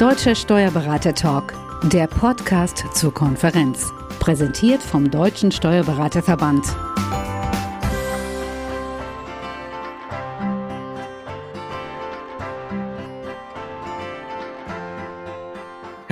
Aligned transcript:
Deutscher 0.00 0.34
Steuerberater 0.34 1.14
Talk, 1.14 1.52
der 1.82 2.06
Podcast 2.06 2.86
zur 2.94 3.12
Konferenz. 3.12 3.92
Präsentiert 4.18 4.82
vom 4.82 5.10
Deutschen 5.10 5.52
Steuerberaterverband. 5.52 6.64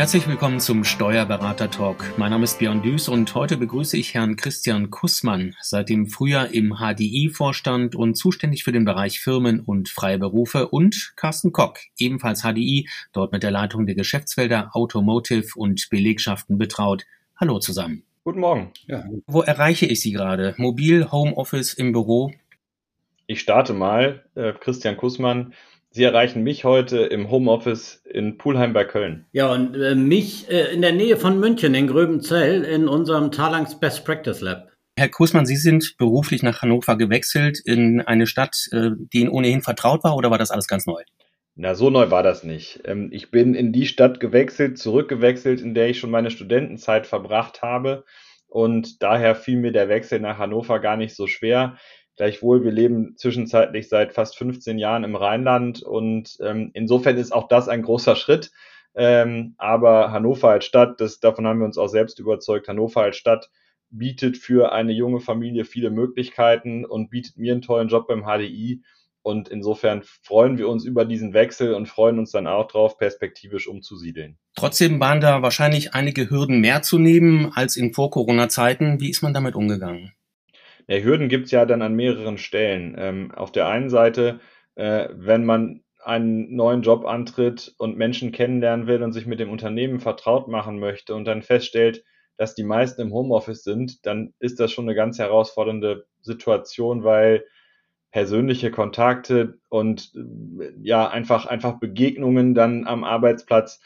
Herzlich 0.08 0.26
willkommen 0.26 0.58
zum 0.58 0.84
Steuerberater 0.84 1.70
Talk. 1.70 2.14
Mein 2.16 2.30
Name 2.30 2.44
ist 2.44 2.58
Björn 2.58 2.80
Düß 2.80 3.10
und 3.10 3.34
heute 3.34 3.58
begrüße 3.58 3.98
ich 3.98 4.14
Herrn 4.14 4.36
Christian 4.36 4.88
Kussmann, 4.88 5.54
seit 5.60 5.90
dem 5.90 6.06
Frühjahr 6.06 6.54
im 6.54 6.76
HDI-Vorstand 6.78 7.94
und 7.94 8.14
zuständig 8.14 8.64
für 8.64 8.72
den 8.72 8.86
Bereich 8.86 9.20
Firmen 9.20 9.60
und 9.60 9.90
freie 9.90 10.18
Berufe 10.18 10.68
und 10.68 11.12
Carsten 11.16 11.52
Kock, 11.52 11.80
ebenfalls 11.98 12.40
HDI, 12.40 12.88
dort 13.12 13.32
mit 13.32 13.42
der 13.42 13.50
Leitung 13.50 13.84
der 13.84 13.96
Geschäftsfelder 13.96 14.70
Automotive 14.72 15.48
und 15.56 15.90
Belegschaften 15.90 16.56
betraut. 16.56 17.04
Hallo 17.36 17.58
zusammen. 17.58 18.02
Guten 18.24 18.40
Morgen. 18.40 18.72
Ja. 18.86 19.04
Wo 19.26 19.42
erreiche 19.42 19.84
ich 19.84 20.00
Sie 20.00 20.12
gerade? 20.12 20.54
Mobil, 20.56 21.12
Homeoffice, 21.12 21.74
im 21.74 21.92
Büro? 21.92 22.32
Ich 23.26 23.40
starte 23.40 23.74
mal. 23.74 24.24
Äh, 24.34 24.54
Christian 24.54 24.96
Kussmann, 24.96 25.52
Sie 25.98 26.04
erreichen 26.04 26.44
mich 26.44 26.62
heute 26.62 26.98
im 26.98 27.28
Homeoffice 27.28 28.04
in 28.08 28.38
Pulheim 28.38 28.72
bei 28.72 28.84
Köln. 28.84 29.26
Ja, 29.32 29.52
und 29.52 29.74
äh, 29.74 29.96
mich 29.96 30.48
äh, 30.48 30.72
in 30.72 30.80
der 30.80 30.92
Nähe 30.92 31.16
von 31.16 31.40
München 31.40 31.74
in 31.74 31.88
Gröbenzell 31.88 32.62
in 32.62 32.86
unserem 32.86 33.32
Talangs 33.32 33.80
Best 33.80 34.04
Practice 34.04 34.40
Lab. 34.40 34.68
Herr 34.96 35.08
Kussmann, 35.08 35.44
Sie 35.44 35.56
sind 35.56 35.96
beruflich 35.98 36.44
nach 36.44 36.62
Hannover 36.62 36.96
gewechselt 36.96 37.58
in 37.64 38.00
eine 38.00 38.28
Stadt, 38.28 38.68
äh, 38.70 38.90
die 39.12 39.22
Ihnen 39.22 39.30
ohnehin 39.30 39.60
vertraut 39.60 40.04
war, 40.04 40.14
oder 40.14 40.30
war 40.30 40.38
das 40.38 40.52
alles 40.52 40.68
ganz 40.68 40.86
neu? 40.86 41.02
Na, 41.56 41.74
so 41.74 41.90
neu 41.90 42.12
war 42.12 42.22
das 42.22 42.44
nicht. 42.44 42.80
Ähm, 42.84 43.08
ich 43.10 43.32
bin 43.32 43.56
in 43.56 43.72
die 43.72 43.86
Stadt 43.86 44.20
gewechselt, 44.20 44.78
zurückgewechselt, 44.78 45.60
in 45.60 45.74
der 45.74 45.88
ich 45.88 45.98
schon 45.98 46.12
meine 46.12 46.30
Studentenzeit 46.30 47.08
verbracht 47.08 47.62
habe. 47.62 48.04
Und 48.46 49.02
daher 49.02 49.34
fiel 49.34 49.58
mir 49.58 49.72
der 49.72 49.88
Wechsel 49.88 50.20
nach 50.20 50.38
Hannover 50.38 50.78
gar 50.78 50.96
nicht 50.96 51.16
so 51.16 51.26
schwer. 51.26 51.76
Gleichwohl, 52.18 52.64
wir 52.64 52.72
leben 52.72 53.16
zwischenzeitlich 53.16 53.88
seit 53.88 54.12
fast 54.12 54.36
15 54.36 54.76
Jahren 54.76 55.04
im 55.04 55.14
Rheinland 55.14 55.82
und 55.82 56.36
ähm, 56.40 56.72
insofern 56.74 57.16
ist 57.16 57.32
auch 57.32 57.46
das 57.46 57.68
ein 57.68 57.82
großer 57.82 58.16
Schritt. 58.16 58.50
Ähm, 58.96 59.54
aber 59.56 60.10
Hannover 60.10 60.50
als 60.50 60.64
Stadt, 60.64 61.00
das, 61.00 61.20
davon 61.20 61.46
haben 61.46 61.60
wir 61.60 61.66
uns 61.66 61.78
auch 61.78 61.86
selbst 61.86 62.18
überzeugt, 62.18 62.66
Hannover 62.66 63.02
als 63.02 63.16
Stadt 63.16 63.50
bietet 63.90 64.36
für 64.36 64.72
eine 64.72 64.92
junge 64.92 65.20
Familie 65.20 65.64
viele 65.64 65.90
Möglichkeiten 65.90 66.84
und 66.84 67.08
bietet 67.08 67.38
mir 67.38 67.52
einen 67.52 67.62
tollen 67.62 67.88
Job 67.88 68.08
beim 68.08 68.24
HDI. 68.24 68.82
Und 69.22 69.48
insofern 69.48 70.02
freuen 70.02 70.58
wir 70.58 70.68
uns 70.68 70.84
über 70.84 71.04
diesen 71.04 71.34
Wechsel 71.34 71.74
und 71.74 71.86
freuen 71.86 72.18
uns 72.18 72.32
dann 72.32 72.48
auch 72.48 72.66
darauf, 72.66 72.98
perspektivisch 72.98 73.68
umzusiedeln. 73.68 74.38
Trotzdem 74.56 74.98
waren 74.98 75.20
da 75.20 75.40
wahrscheinlich 75.42 75.94
einige 75.94 76.30
Hürden 76.30 76.60
mehr 76.60 76.82
zu 76.82 76.98
nehmen 76.98 77.52
als 77.54 77.76
in 77.76 77.92
Vor-Corona-Zeiten. 77.94 79.00
Wie 79.00 79.10
ist 79.10 79.22
man 79.22 79.34
damit 79.34 79.54
umgegangen? 79.54 80.14
Ja, 80.88 80.96
Hürden 80.98 81.28
gibt 81.28 81.46
es 81.46 81.50
ja 81.50 81.66
dann 81.66 81.82
an 81.82 81.94
mehreren 81.94 82.38
Stellen. 82.38 82.94
Ähm, 82.98 83.30
auf 83.32 83.52
der 83.52 83.68
einen 83.68 83.90
Seite, 83.90 84.40
äh, 84.74 85.08
wenn 85.12 85.44
man 85.44 85.82
einen 86.02 86.54
neuen 86.56 86.82
Job 86.82 87.04
antritt 87.04 87.74
und 87.78 87.98
Menschen 87.98 88.32
kennenlernen 88.32 88.86
will 88.86 89.02
und 89.02 89.12
sich 89.12 89.26
mit 89.26 89.38
dem 89.40 89.50
Unternehmen 89.50 90.00
vertraut 90.00 90.48
machen 90.48 90.78
möchte 90.78 91.14
und 91.14 91.26
dann 91.26 91.42
feststellt, 91.42 92.04
dass 92.38 92.54
die 92.54 92.62
meisten 92.64 93.02
im 93.02 93.12
Homeoffice 93.12 93.64
sind, 93.64 94.06
dann 94.06 94.32
ist 94.38 94.60
das 94.60 94.72
schon 94.72 94.86
eine 94.86 94.94
ganz 94.94 95.18
herausfordernde 95.18 96.06
Situation, 96.22 97.04
weil 97.04 97.44
persönliche 98.12 98.70
Kontakte 98.70 99.58
und 99.68 100.12
ja 100.82 101.08
einfach 101.08 101.46
einfach 101.46 101.78
Begegnungen 101.80 102.54
dann 102.54 102.86
am 102.86 103.04
Arbeitsplatz 103.04 103.80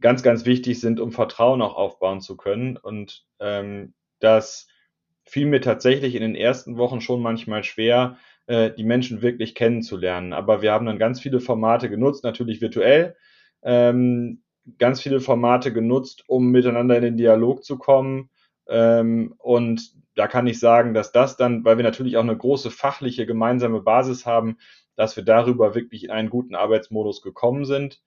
ganz 0.00 0.22
ganz 0.24 0.44
wichtig 0.46 0.80
sind, 0.80 0.98
um 1.00 1.12
Vertrauen 1.12 1.62
auch 1.62 1.76
aufbauen 1.76 2.20
zu 2.20 2.36
können 2.36 2.76
und 2.76 3.24
ähm, 3.40 3.94
das 4.20 4.66
fiel 5.30 5.46
mir 5.46 5.60
tatsächlich 5.60 6.14
in 6.14 6.22
den 6.22 6.34
ersten 6.34 6.76
Wochen 6.76 7.00
schon 7.00 7.22
manchmal 7.22 7.62
schwer, 7.62 8.18
äh, 8.46 8.70
die 8.72 8.84
Menschen 8.84 9.22
wirklich 9.22 9.54
kennenzulernen. 9.54 10.32
Aber 10.32 10.60
wir 10.60 10.72
haben 10.72 10.86
dann 10.86 10.98
ganz 10.98 11.20
viele 11.20 11.40
Formate 11.40 11.88
genutzt, 11.88 12.24
natürlich 12.24 12.60
virtuell, 12.60 13.16
ähm, 13.62 14.42
ganz 14.78 15.00
viele 15.00 15.20
Formate 15.20 15.72
genutzt, 15.72 16.24
um 16.26 16.50
miteinander 16.50 16.96
in 16.96 17.02
den 17.02 17.16
Dialog 17.16 17.64
zu 17.64 17.78
kommen. 17.78 18.30
Ähm, 18.68 19.34
und 19.38 19.92
da 20.16 20.26
kann 20.26 20.48
ich 20.48 20.58
sagen, 20.58 20.94
dass 20.94 21.12
das 21.12 21.36
dann, 21.36 21.64
weil 21.64 21.76
wir 21.76 21.84
natürlich 21.84 22.16
auch 22.16 22.22
eine 22.22 22.36
große 22.36 22.70
fachliche 22.70 23.24
gemeinsame 23.24 23.80
Basis 23.80 24.26
haben, 24.26 24.58
dass 24.96 25.16
wir 25.16 25.24
darüber 25.24 25.74
wirklich 25.76 26.04
in 26.04 26.10
einen 26.10 26.28
guten 26.28 26.56
Arbeitsmodus 26.56 27.22
gekommen 27.22 27.64
sind. 27.64 28.00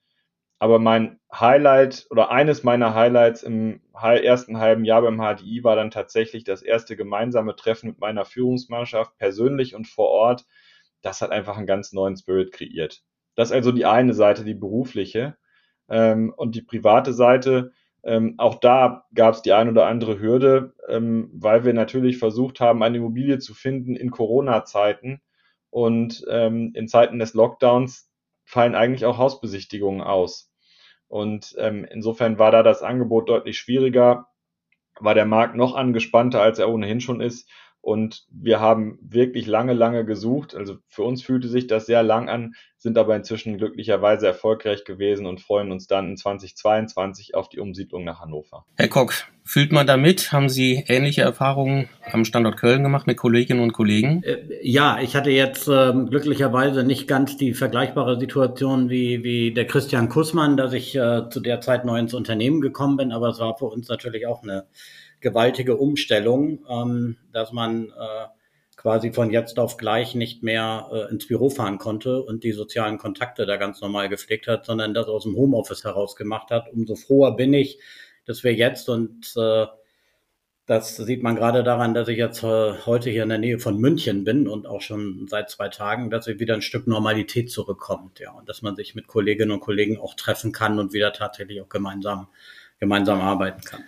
Aber 0.64 0.78
mein 0.78 1.20
Highlight 1.30 2.06
oder 2.08 2.30
eines 2.30 2.62
meiner 2.62 2.94
Highlights 2.94 3.42
im 3.42 3.82
ersten 3.92 4.56
halben 4.56 4.86
Jahr 4.86 5.02
beim 5.02 5.18
HDI 5.18 5.62
war 5.62 5.76
dann 5.76 5.90
tatsächlich 5.90 6.42
das 6.42 6.62
erste 6.62 6.96
gemeinsame 6.96 7.54
Treffen 7.54 7.90
mit 7.90 7.98
meiner 7.98 8.24
Führungsmannschaft, 8.24 9.14
persönlich 9.18 9.74
und 9.74 9.86
vor 9.86 10.08
Ort. 10.08 10.46
Das 11.02 11.20
hat 11.20 11.32
einfach 11.32 11.58
einen 11.58 11.66
ganz 11.66 11.92
neuen 11.92 12.16
Spirit 12.16 12.50
kreiert. 12.50 13.02
Das 13.34 13.50
ist 13.50 13.54
also 13.54 13.72
die 13.72 13.84
eine 13.84 14.14
Seite, 14.14 14.42
die 14.42 14.54
berufliche. 14.54 15.36
Ähm, 15.90 16.32
und 16.34 16.54
die 16.54 16.62
private 16.62 17.12
Seite, 17.12 17.72
ähm, 18.02 18.36
auch 18.38 18.54
da 18.54 19.04
gab 19.14 19.34
es 19.34 19.42
die 19.42 19.52
ein 19.52 19.68
oder 19.68 19.84
andere 19.84 20.18
Hürde, 20.18 20.72
ähm, 20.88 21.28
weil 21.34 21.66
wir 21.66 21.74
natürlich 21.74 22.16
versucht 22.16 22.60
haben, 22.60 22.82
eine 22.82 22.96
Immobilie 22.96 23.38
zu 23.38 23.52
finden 23.52 23.96
in 23.96 24.10
Corona-Zeiten. 24.10 25.20
Und 25.68 26.22
in 26.22 26.88
Zeiten 26.88 27.18
des 27.18 27.34
Lockdowns 27.34 28.08
fallen 28.44 28.74
eigentlich 28.74 29.04
auch 29.04 29.18
Hausbesichtigungen 29.18 30.00
aus. 30.00 30.53
Und 31.14 31.54
ähm, 31.58 31.86
insofern 31.88 32.40
war 32.40 32.50
da 32.50 32.64
das 32.64 32.82
Angebot 32.82 33.28
deutlich 33.28 33.56
schwieriger, 33.56 34.26
war 34.98 35.14
der 35.14 35.26
Markt 35.26 35.54
noch 35.54 35.76
angespannter, 35.76 36.42
als 36.42 36.58
er 36.58 36.68
ohnehin 36.68 37.00
schon 37.00 37.20
ist. 37.20 37.48
Und 37.84 38.24
wir 38.30 38.60
haben 38.60 38.98
wirklich 39.02 39.46
lange, 39.46 39.74
lange 39.74 40.06
gesucht. 40.06 40.54
Also 40.54 40.76
für 40.88 41.02
uns 41.02 41.22
fühlte 41.22 41.48
sich 41.48 41.66
das 41.66 41.84
sehr 41.84 42.02
lang 42.02 42.30
an, 42.30 42.54
sind 42.78 42.96
aber 42.96 43.14
inzwischen 43.14 43.58
glücklicherweise 43.58 44.26
erfolgreich 44.26 44.84
gewesen 44.84 45.26
und 45.26 45.42
freuen 45.42 45.70
uns 45.70 45.86
dann 45.86 46.08
in 46.08 46.16
2022 46.16 47.34
auf 47.34 47.50
die 47.50 47.60
Umsiedlung 47.60 48.04
nach 48.04 48.20
Hannover. 48.20 48.64
Herr 48.76 48.88
Kock, 48.88 49.12
fühlt 49.44 49.70
man 49.70 49.86
damit? 49.86 50.32
Haben 50.32 50.48
Sie 50.48 50.82
ähnliche 50.88 51.20
Erfahrungen 51.20 51.90
am 52.10 52.24
Standort 52.24 52.56
Köln 52.56 52.82
gemacht 52.82 53.06
mit 53.06 53.18
Kolleginnen 53.18 53.60
und 53.60 53.72
Kollegen? 53.72 54.22
Äh, 54.22 54.38
ja, 54.62 54.98
ich 55.02 55.14
hatte 55.14 55.30
jetzt 55.30 55.68
äh, 55.68 55.92
glücklicherweise 55.92 56.84
nicht 56.84 57.06
ganz 57.06 57.36
die 57.36 57.52
vergleichbare 57.52 58.18
Situation 58.18 58.88
wie, 58.88 59.22
wie 59.24 59.52
der 59.52 59.66
Christian 59.66 60.08
Kussmann, 60.08 60.56
dass 60.56 60.72
ich 60.72 60.96
äh, 60.96 61.28
zu 61.28 61.40
der 61.40 61.60
Zeit 61.60 61.84
neu 61.84 61.98
ins 61.98 62.14
Unternehmen 62.14 62.62
gekommen 62.62 62.96
bin, 62.96 63.12
aber 63.12 63.28
es 63.28 63.40
war 63.40 63.58
für 63.58 63.66
uns 63.66 63.88
natürlich 63.88 64.26
auch 64.26 64.42
eine 64.42 64.64
gewaltige 65.24 65.76
Umstellung, 65.76 66.64
ähm, 66.70 67.16
dass 67.32 67.50
man 67.50 67.86
äh, 67.88 68.26
quasi 68.76 69.12
von 69.12 69.30
jetzt 69.30 69.58
auf 69.58 69.76
gleich 69.76 70.14
nicht 70.14 70.42
mehr 70.42 70.88
äh, 70.92 71.10
ins 71.10 71.26
Büro 71.26 71.50
fahren 71.50 71.78
konnte 71.78 72.22
und 72.22 72.44
die 72.44 72.52
sozialen 72.52 72.98
Kontakte 72.98 73.46
da 73.46 73.56
ganz 73.56 73.80
normal 73.80 74.08
gepflegt 74.08 74.46
hat, 74.46 74.66
sondern 74.66 74.94
das 74.94 75.06
aus 75.08 75.24
dem 75.24 75.34
Homeoffice 75.34 75.84
heraus 75.84 76.14
gemacht 76.14 76.50
hat. 76.50 76.72
Umso 76.72 76.94
froher 76.94 77.34
bin 77.34 77.54
ich, 77.54 77.80
dass 78.26 78.44
wir 78.44 78.54
jetzt 78.54 78.88
und 78.88 79.32
äh, 79.36 79.66
das 80.66 80.96
sieht 80.96 81.22
man 81.22 81.36
gerade 81.36 81.62
daran, 81.62 81.94
dass 81.94 82.08
ich 82.08 82.16
jetzt 82.18 82.42
äh, 82.42 82.74
heute 82.86 83.10
hier 83.10 83.22
in 83.22 83.28
der 83.30 83.38
Nähe 83.38 83.58
von 83.58 83.78
München 83.78 84.24
bin 84.24 84.46
und 84.46 84.66
auch 84.66 84.80
schon 84.80 85.26
seit 85.28 85.50
zwei 85.50 85.68
Tagen, 85.68 86.10
dass 86.10 86.26
wieder 86.26 86.54
ein 86.54 86.62
Stück 86.62 86.86
Normalität 86.86 87.50
zurückkommt, 87.50 88.18
ja, 88.20 88.32
und 88.32 88.48
dass 88.48 88.62
man 88.62 88.76
sich 88.76 88.94
mit 88.94 89.06
Kolleginnen 89.06 89.50
und 89.50 89.60
Kollegen 89.60 89.98
auch 89.98 90.14
treffen 90.14 90.52
kann 90.52 90.78
und 90.78 90.92
wieder 90.92 91.12
tatsächlich 91.12 91.60
auch 91.60 91.68
gemeinsam 91.68 92.28
gemeinsam 92.80 93.20
arbeiten 93.20 93.62
kann. 93.62 93.84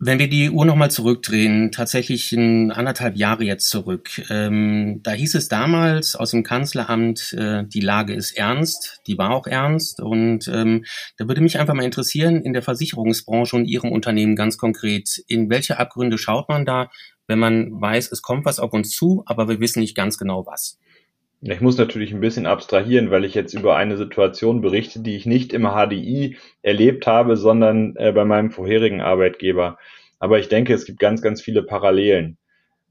Wenn 0.00 0.20
wir 0.20 0.28
die 0.28 0.48
Uhr 0.48 0.64
nochmal 0.64 0.92
zurückdrehen, 0.92 1.72
tatsächlich 1.72 2.32
in 2.32 2.70
anderthalb 2.70 3.16
Jahre 3.16 3.42
jetzt 3.42 3.68
zurück, 3.68 4.22
ähm, 4.30 5.00
da 5.02 5.10
hieß 5.10 5.34
es 5.34 5.48
damals 5.48 6.14
aus 6.14 6.30
dem 6.30 6.44
Kanzleramt, 6.44 7.32
äh, 7.32 7.64
die 7.66 7.80
Lage 7.80 8.14
ist 8.14 8.30
ernst, 8.36 9.00
die 9.08 9.18
war 9.18 9.30
auch 9.30 9.48
ernst. 9.48 10.00
Und 10.00 10.46
ähm, 10.46 10.84
da 11.16 11.26
würde 11.26 11.40
mich 11.40 11.58
einfach 11.58 11.74
mal 11.74 11.84
interessieren, 11.84 12.42
in 12.42 12.52
der 12.52 12.62
Versicherungsbranche 12.62 13.56
und 13.56 13.64
Ihrem 13.64 13.90
Unternehmen 13.90 14.36
ganz 14.36 14.56
konkret, 14.56 15.18
in 15.26 15.50
welche 15.50 15.80
Abgründe 15.80 16.16
schaut 16.16 16.48
man 16.48 16.64
da, 16.64 16.90
wenn 17.26 17.40
man 17.40 17.80
weiß, 17.80 18.12
es 18.12 18.22
kommt 18.22 18.44
was 18.44 18.60
auf 18.60 18.72
uns 18.72 18.90
zu, 18.90 19.24
aber 19.26 19.48
wir 19.48 19.58
wissen 19.58 19.80
nicht 19.80 19.96
ganz 19.96 20.16
genau 20.16 20.46
was? 20.46 20.78
Ich 21.40 21.60
muss 21.60 21.78
natürlich 21.78 22.12
ein 22.12 22.20
bisschen 22.20 22.46
abstrahieren, 22.46 23.10
weil 23.10 23.24
ich 23.24 23.34
jetzt 23.34 23.54
über 23.54 23.76
eine 23.76 23.96
Situation 23.96 24.60
berichte, 24.60 25.00
die 25.00 25.14
ich 25.14 25.24
nicht 25.24 25.52
im 25.52 25.68
HDI 25.68 26.36
erlebt 26.62 27.06
habe, 27.06 27.36
sondern 27.36 27.94
äh, 27.96 28.10
bei 28.10 28.24
meinem 28.24 28.50
vorherigen 28.50 29.00
Arbeitgeber. 29.00 29.78
Aber 30.18 30.40
ich 30.40 30.48
denke, 30.48 30.74
es 30.74 30.84
gibt 30.84 30.98
ganz, 30.98 31.22
ganz 31.22 31.40
viele 31.40 31.62
Parallelen. 31.62 32.38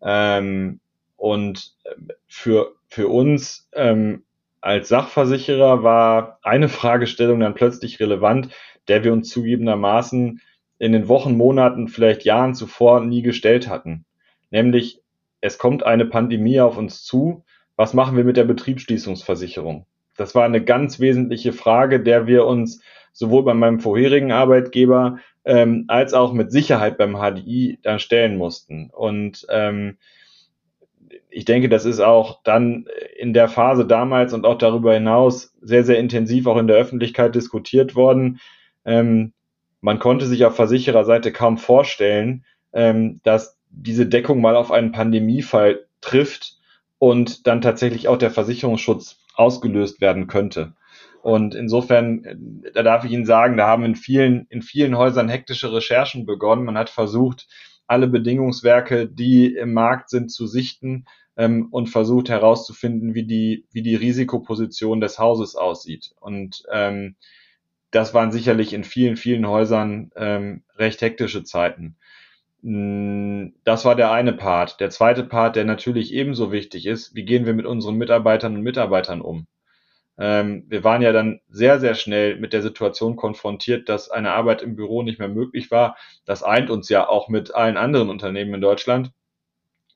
Ähm, 0.02 0.80
und 1.18 1.74
äh, 1.84 2.14
für, 2.28 2.76
für 2.88 3.10
uns 3.10 3.68
ähm, 3.74 4.24
als 4.62 4.88
Sachversicherer 4.88 5.84
war 5.84 6.40
eine 6.42 6.70
Fragestellung 6.70 7.42
dann 7.42 7.54
plötzlich 7.54 8.00
relevant, 8.00 8.50
der 8.88 9.04
wir 9.04 9.12
uns 9.12 9.30
zugegebenermaßen 9.30 10.40
in 10.80 10.92
den 10.94 11.10
Wochen, 11.10 11.36
Monaten, 11.36 11.90
vielleicht 11.90 12.24
Jahren 12.24 12.56
zuvor 12.56 13.02
nie 13.02 13.24
gestellt 13.24 13.68
hatten. 13.68 14.06
Nämlich, 14.52 15.02
es 15.42 15.58
kommt 15.58 15.84
eine 15.84 16.06
Pandemie 16.06 16.62
auf 16.62 16.78
uns 16.78 17.04
zu 17.04 17.44
was 17.78 17.94
machen 17.94 18.18
wir 18.18 18.26
mit 18.26 18.36
der 18.36 18.44
Betriebsschließungsversicherung? 18.44 19.86
Das 20.18 20.36
war 20.36 20.44
eine 20.44 20.64
ganz 20.64 21.00
wesentliche 21.00 21.54
Frage, 21.54 22.02
der 22.02 22.28
wir 22.28 22.46
uns 22.46 22.82
sowohl 23.14 23.44
bei 23.44 23.54
meinem 23.54 23.80
vorherigen 23.80 24.32
Arbeitgeber 24.32 25.20
ähm, 25.46 25.86
als 25.88 26.14
auch 26.14 26.34
mit 26.34 26.52
Sicherheit 26.52 26.98
beim 26.98 27.16
HDI 27.16 27.80
dann 27.84 28.00
stellen 28.00 28.36
mussten. 28.38 28.90
Und 28.90 29.46
ähm, 29.50 29.98
ich 31.30 31.46
denke, 31.46 31.70
das 31.70 31.86
ist 31.86 32.00
auch 32.00 32.42
dann 32.44 32.88
in 33.18 33.34
der 33.34 33.48
Phase 33.48 33.86
damals 33.86 34.34
und 34.34 34.46
auch 34.46 34.58
darüber 34.58 34.94
hinaus 34.94 35.56
sehr, 35.62 35.84
sehr 35.84 36.00
intensiv 36.00 36.48
auch 36.48 36.58
in 36.58 36.68
der 36.68 36.78
Öffentlichkeit 36.78 37.36
diskutiert 37.36 37.96
worden. 37.96 38.40
Ähm, 38.86 39.34
man 39.82 40.00
konnte 40.00 40.26
sich 40.26 40.46
auf 40.46 40.56
Versichererseite 40.56 41.32
kaum 41.32 41.58
vorstellen, 41.58 42.44
ähm, 42.74 43.22
dass 43.24 43.58
diese 43.70 44.08
Deckung 44.08 44.42
mal 44.42 44.56
auf 44.56 44.72
einen 44.72 44.92
Pandemiefall 44.92 45.86
trifft 46.02 46.57
und 47.00 47.48
dann 47.48 47.62
tatsächlich 47.62 48.08
auch 48.08 48.18
der 48.18 48.32
Versicherungsschutz 48.32 49.18
ausgelöst 49.36 50.02
werden 50.02 50.28
könnte. 50.28 50.74
Und 51.22 51.56
insofern, 51.56 52.24
äh, 52.24 52.72
da 52.74 52.84
darf 52.84 53.04
ich 53.04 53.12
Ihnen 53.12 53.26
sagen, 53.26 53.58
da 53.58 53.68
haben 53.68 53.84
in 53.84 53.96
vielen, 53.96 54.48
in 54.50 54.62
vielen 54.62 54.98
Häusern 54.98 55.30
hektische 55.30 55.74
Recherchen 55.74 56.26
begonnen. 56.26 56.66
Man 56.66 56.78
hat 56.78 56.90
versucht, 56.90 57.48
alle 57.88 58.08
Bedingungswerke, 58.08 59.08
die 59.08 59.54
im 59.54 59.74
Markt 59.74 60.10
sind, 60.10 60.32
zu 60.32 60.46
sichten 60.46 61.06
ähm, 61.38 61.68
und 61.72 61.88
versucht 61.88 62.30
herauszufinden, 62.30 63.14
wie 63.14 63.26
die, 63.26 63.66
wie 63.72 63.82
die 63.82 63.96
Risikoposition 63.96 65.00
des 65.00 65.20
Hauses 65.20 65.56
aussieht. 65.56 66.12
Und 66.20 66.64
ähm, 66.72 67.16
das 67.92 68.14
waren 68.14 68.32
sicherlich 68.32 68.74
in 68.74 68.84
vielen, 68.84 69.16
vielen 69.16 69.48
Häusern 69.48 70.12
ähm, 70.16 70.64
recht 70.76 71.02
hektische 71.02 71.44
Zeiten. 71.44 71.96
Mm, 72.68 73.54
das 73.64 73.86
war 73.86 73.96
der 73.96 74.12
eine 74.12 74.34
Part. 74.34 74.82
Der 74.82 74.90
zweite 74.90 75.24
Part, 75.24 75.56
der 75.56 75.64
natürlich 75.64 76.14
ebenso 76.14 76.52
wichtig 76.52 76.86
ist, 76.86 77.16
wie 77.16 77.24
gehen 77.24 77.46
wir 77.46 77.54
mit 77.54 77.66
unseren 77.66 77.96
Mitarbeitern 77.96 78.58
und 78.58 78.62
Mitarbeitern 78.62 79.22
um? 79.22 79.48
Ähm, 80.18 80.66
wir 80.68 80.84
waren 80.84 81.02
ja 81.02 81.14
dann 81.14 81.40
sehr, 81.50 81.80
sehr 81.80 81.96
schnell 81.96 82.38
mit 82.38 82.52
der 82.54 82.62
Situation 82.62 83.16
konfrontiert, 83.16 83.88
dass 83.88 84.12
eine 84.12 84.34
Arbeit 84.34 84.64
im 84.64 84.76
Büro 84.76 85.02
nicht 85.04 85.18
mehr 85.20 85.30
möglich 85.30 85.72
war. 85.72 85.96
Das 86.26 86.44
eint 86.44 86.70
uns 86.70 86.90
ja 86.90 87.08
auch 87.08 87.30
mit 87.30 87.56
allen 87.56 87.78
anderen 87.78 88.10
Unternehmen 88.10 88.56
in 88.56 88.62
Deutschland. 88.62 89.12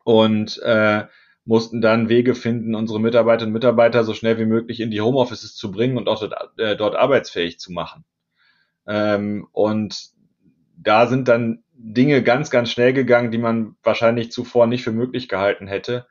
Und 0.06 0.57
äh, 0.63 1.07
mussten 1.44 1.81
dann 1.81 2.07
Wege 2.09 2.35
finden, 2.35 2.75
unsere 2.75 3.01
Mitarbeiterinnen 3.01 3.53
und 3.53 3.59
Mitarbeiter 3.59 4.06
so 4.06 4.13
schnell 4.13 4.39
wie 4.39 4.45
möglich 4.45 4.79
in 4.79 4.91
die 4.91 5.01
Homeoffices 5.01 5.56
zu 5.56 5.71
bringen 5.71 5.97
und 5.97 6.07
auch 6.07 6.21
dort, 6.21 6.57
äh, 6.59 6.77
dort 6.77 6.95
arbeitsfähig 6.95 7.59
zu 7.59 7.73
machen. 7.73 8.06
Ähm, 8.88 9.47
und 9.51 10.13
da 10.83 11.07
sind 11.07 11.28
dann 11.28 11.63
Dinge 11.74 12.24
ganz, 12.24 12.50
ganz 12.50 12.72
schnell 12.72 12.94
gegangen, 12.94 13.31
die 13.31 13.38
man 13.38 13.75
wahrscheinlich 13.83 14.31
zuvor 14.31 14.68
nicht 14.68 14.83
für 14.83 14.92
möglich 14.92 15.28
gehalten 15.28 15.68
hätte. 15.68 16.07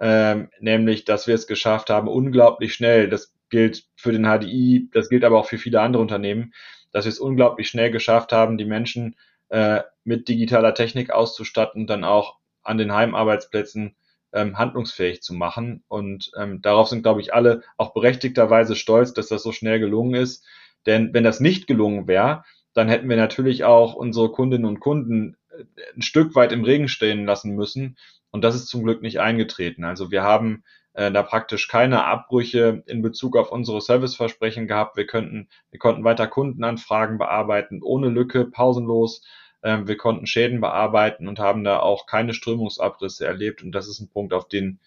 Ähm, 0.00 0.50
nämlich, 0.60 1.04
dass 1.04 1.26
wir 1.26 1.34
es 1.34 1.46
geschafft 1.46 1.90
haben, 1.90 2.08
unglaublich 2.08 2.74
schnell, 2.74 3.08
das 3.08 3.34
gilt 3.50 3.84
für 3.96 4.12
den 4.12 4.24
HDI, 4.24 4.88
das 4.92 5.08
gilt 5.08 5.24
aber 5.24 5.38
auch 5.38 5.46
für 5.46 5.58
viele 5.58 5.80
andere 5.80 6.02
Unternehmen, 6.02 6.54
dass 6.90 7.04
wir 7.04 7.10
es 7.10 7.20
unglaublich 7.20 7.68
schnell 7.68 7.90
geschafft 7.90 8.32
haben, 8.32 8.58
die 8.58 8.64
Menschen 8.64 9.16
äh, 9.48 9.82
mit 10.04 10.28
digitaler 10.28 10.74
Technik 10.74 11.10
auszustatten, 11.10 11.86
dann 11.86 12.04
auch 12.04 12.38
an 12.62 12.78
den 12.78 12.92
Heimarbeitsplätzen 12.92 13.94
ähm, 14.32 14.58
handlungsfähig 14.58 15.22
zu 15.22 15.34
machen. 15.34 15.84
Und 15.88 16.32
ähm, 16.36 16.62
darauf 16.62 16.88
sind, 16.88 17.02
glaube 17.02 17.20
ich, 17.20 17.34
alle 17.34 17.62
auch 17.76 17.92
berechtigterweise 17.92 18.76
stolz, 18.76 19.12
dass 19.12 19.28
das 19.28 19.42
so 19.42 19.52
schnell 19.52 19.78
gelungen 19.78 20.14
ist. 20.14 20.44
Denn 20.86 21.12
wenn 21.14 21.24
das 21.24 21.38
nicht 21.38 21.66
gelungen 21.66 22.06
wäre, 22.06 22.44
dann 22.74 22.88
hätten 22.88 23.08
wir 23.08 23.16
natürlich 23.16 23.64
auch 23.64 23.94
unsere 23.94 24.30
Kundinnen 24.30 24.66
und 24.66 24.80
Kunden 24.80 25.36
äh, 25.50 25.64
ein 25.96 26.02
Stück 26.02 26.34
weit 26.34 26.52
im 26.52 26.64
Regen 26.64 26.88
stehen 26.88 27.26
lassen 27.26 27.54
müssen. 27.54 27.96
Und 28.30 28.42
das 28.42 28.54
ist 28.54 28.68
zum 28.68 28.82
Glück 28.82 29.02
nicht 29.02 29.20
eingetreten. 29.20 29.84
Also 29.84 30.10
wir 30.10 30.22
haben 30.22 30.64
äh, 30.94 31.10
da 31.10 31.22
praktisch 31.22 31.68
keine 31.68 32.04
Abbrüche 32.04 32.82
in 32.86 33.02
Bezug 33.02 33.36
auf 33.36 33.52
unsere 33.52 33.80
Serviceversprechen 33.80 34.66
gehabt. 34.66 34.96
Wir 34.96 35.06
könnten, 35.06 35.48
wir 35.70 35.78
konnten 35.78 36.04
weiter 36.04 36.26
Kundenanfragen 36.26 37.18
bearbeiten, 37.18 37.82
ohne 37.82 38.08
Lücke, 38.08 38.44
pausenlos. 38.46 39.22
Ähm, 39.62 39.86
wir 39.88 39.96
konnten 39.96 40.26
Schäden 40.26 40.60
bearbeiten 40.60 41.28
und 41.28 41.38
haben 41.38 41.64
da 41.64 41.80
auch 41.80 42.06
keine 42.06 42.34
Strömungsabrisse 42.34 43.26
erlebt. 43.26 43.62
Und 43.62 43.72
das 43.72 43.88
ist 43.88 44.00
ein 44.00 44.08
Punkt, 44.08 44.32
auf 44.32 44.48
den 44.48 44.80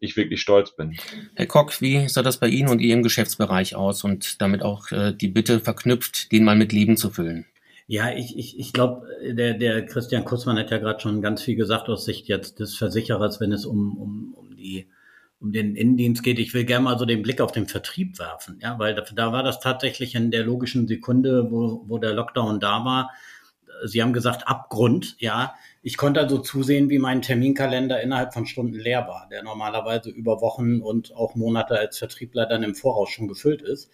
ich 0.00 0.16
wirklich 0.16 0.40
stolz 0.40 0.74
bin. 0.76 0.96
Herr 1.34 1.46
Kock, 1.46 1.80
wie 1.80 2.08
sah 2.08 2.22
das 2.22 2.38
bei 2.38 2.48
Ihnen 2.48 2.68
und 2.68 2.80
Ihrem 2.80 3.02
Geschäftsbereich 3.02 3.74
aus 3.74 4.04
und 4.04 4.40
damit 4.40 4.62
auch 4.62 4.90
äh, 4.92 5.12
die 5.12 5.28
Bitte 5.28 5.60
verknüpft, 5.60 6.32
den 6.32 6.44
mal 6.44 6.56
mit 6.56 6.72
Leben 6.72 6.96
zu 6.96 7.10
füllen? 7.10 7.46
Ja, 7.88 8.12
ich, 8.12 8.36
ich, 8.36 8.58
ich 8.58 8.72
glaube, 8.72 9.06
der, 9.22 9.54
der 9.54 9.86
Christian 9.86 10.24
Kurzmann 10.24 10.58
hat 10.58 10.70
ja 10.70 10.78
gerade 10.78 11.00
schon 11.00 11.22
ganz 11.22 11.42
viel 11.42 11.54
gesagt 11.54 11.88
aus 11.88 12.04
Sicht 12.04 12.26
jetzt 12.26 12.58
des 12.58 12.76
Versicherers, 12.76 13.40
wenn 13.40 13.52
es 13.52 13.64
um, 13.64 13.96
um, 13.96 14.34
um 14.34 14.56
die 14.56 14.86
um 15.38 15.52
den 15.52 15.76
Innendienst 15.76 16.22
geht. 16.22 16.38
Ich 16.38 16.54
will 16.54 16.64
gerne 16.64 16.84
mal 16.84 16.98
so 16.98 17.04
den 17.04 17.22
Blick 17.22 17.40
auf 17.40 17.52
den 17.52 17.66
Vertrieb 17.66 18.18
werfen, 18.18 18.58
ja, 18.62 18.78
weil 18.78 18.94
da, 18.94 19.02
da 19.14 19.32
war 19.32 19.42
das 19.42 19.60
tatsächlich 19.60 20.14
in 20.14 20.30
der 20.30 20.44
logischen 20.44 20.88
Sekunde, 20.88 21.50
wo, 21.50 21.84
wo 21.86 21.98
der 21.98 22.14
Lockdown 22.14 22.58
da 22.58 22.84
war, 22.84 23.10
Sie 23.84 24.02
haben 24.02 24.12
gesagt 24.12 24.48
Abgrund, 24.48 25.16
ja. 25.18 25.54
Ich 25.82 25.96
konnte 25.96 26.20
also 26.20 26.38
zusehen, 26.38 26.90
wie 26.90 26.98
mein 26.98 27.22
Terminkalender 27.22 28.02
innerhalb 28.02 28.34
von 28.34 28.46
Stunden 28.46 28.74
leer 28.74 29.06
war, 29.06 29.28
der 29.30 29.42
normalerweise 29.42 30.10
über 30.10 30.40
Wochen 30.40 30.80
und 30.80 31.14
auch 31.14 31.34
Monate 31.34 31.78
als 31.78 31.98
Vertriebler 31.98 32.46
dann 32.46 32.62
im 32.62 32.74
Voraus 32.74 33.10
schon 33.10 33.28
gefüllt 33.28 33.62
ist. 33.62 33.90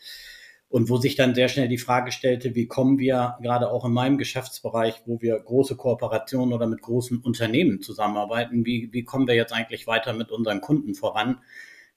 Und 0.69 0.89
wo 0.89 0.97
sich 0.97 1.17
dann 1.17 1.35
sehr 1.35 1.49
schnell 1.49 1.69
die 1.69 1.77
Frage 1.77 2.13
stellte, 2.13 2.55
wie 2.55 2.67
kommen 2.67 2.99
wir 2.99 3.37
gerade 3.43 3.71
auch 3.71 3.85
in 3.85 3.93
meinem 3.93 4.17
Geschäftsbereich, 4.17 5.03
wo 5.05 5.21
wir 5.21 5.39
große 5.39 5.77
Kooperationen 5.77 6.55
oder 6.55 6.67
mit 6.67 6.81
großen 6.81 7.19
Unternehmen 7.19 7.83
zusammenarbeiten, 7.83 8.65
wie, 8.65 8.89
wie 8.91 9.05
kommen 9.05 9.27
wir 9.27 9.35
jetzt 9.35 9.53
eigentlich 9.53 9.87
weiter 9.87 10.15
mit 10.15 10.31
unseren 10.31 10.63
Kunden 10.63 10.95
voran? 10.95 11.41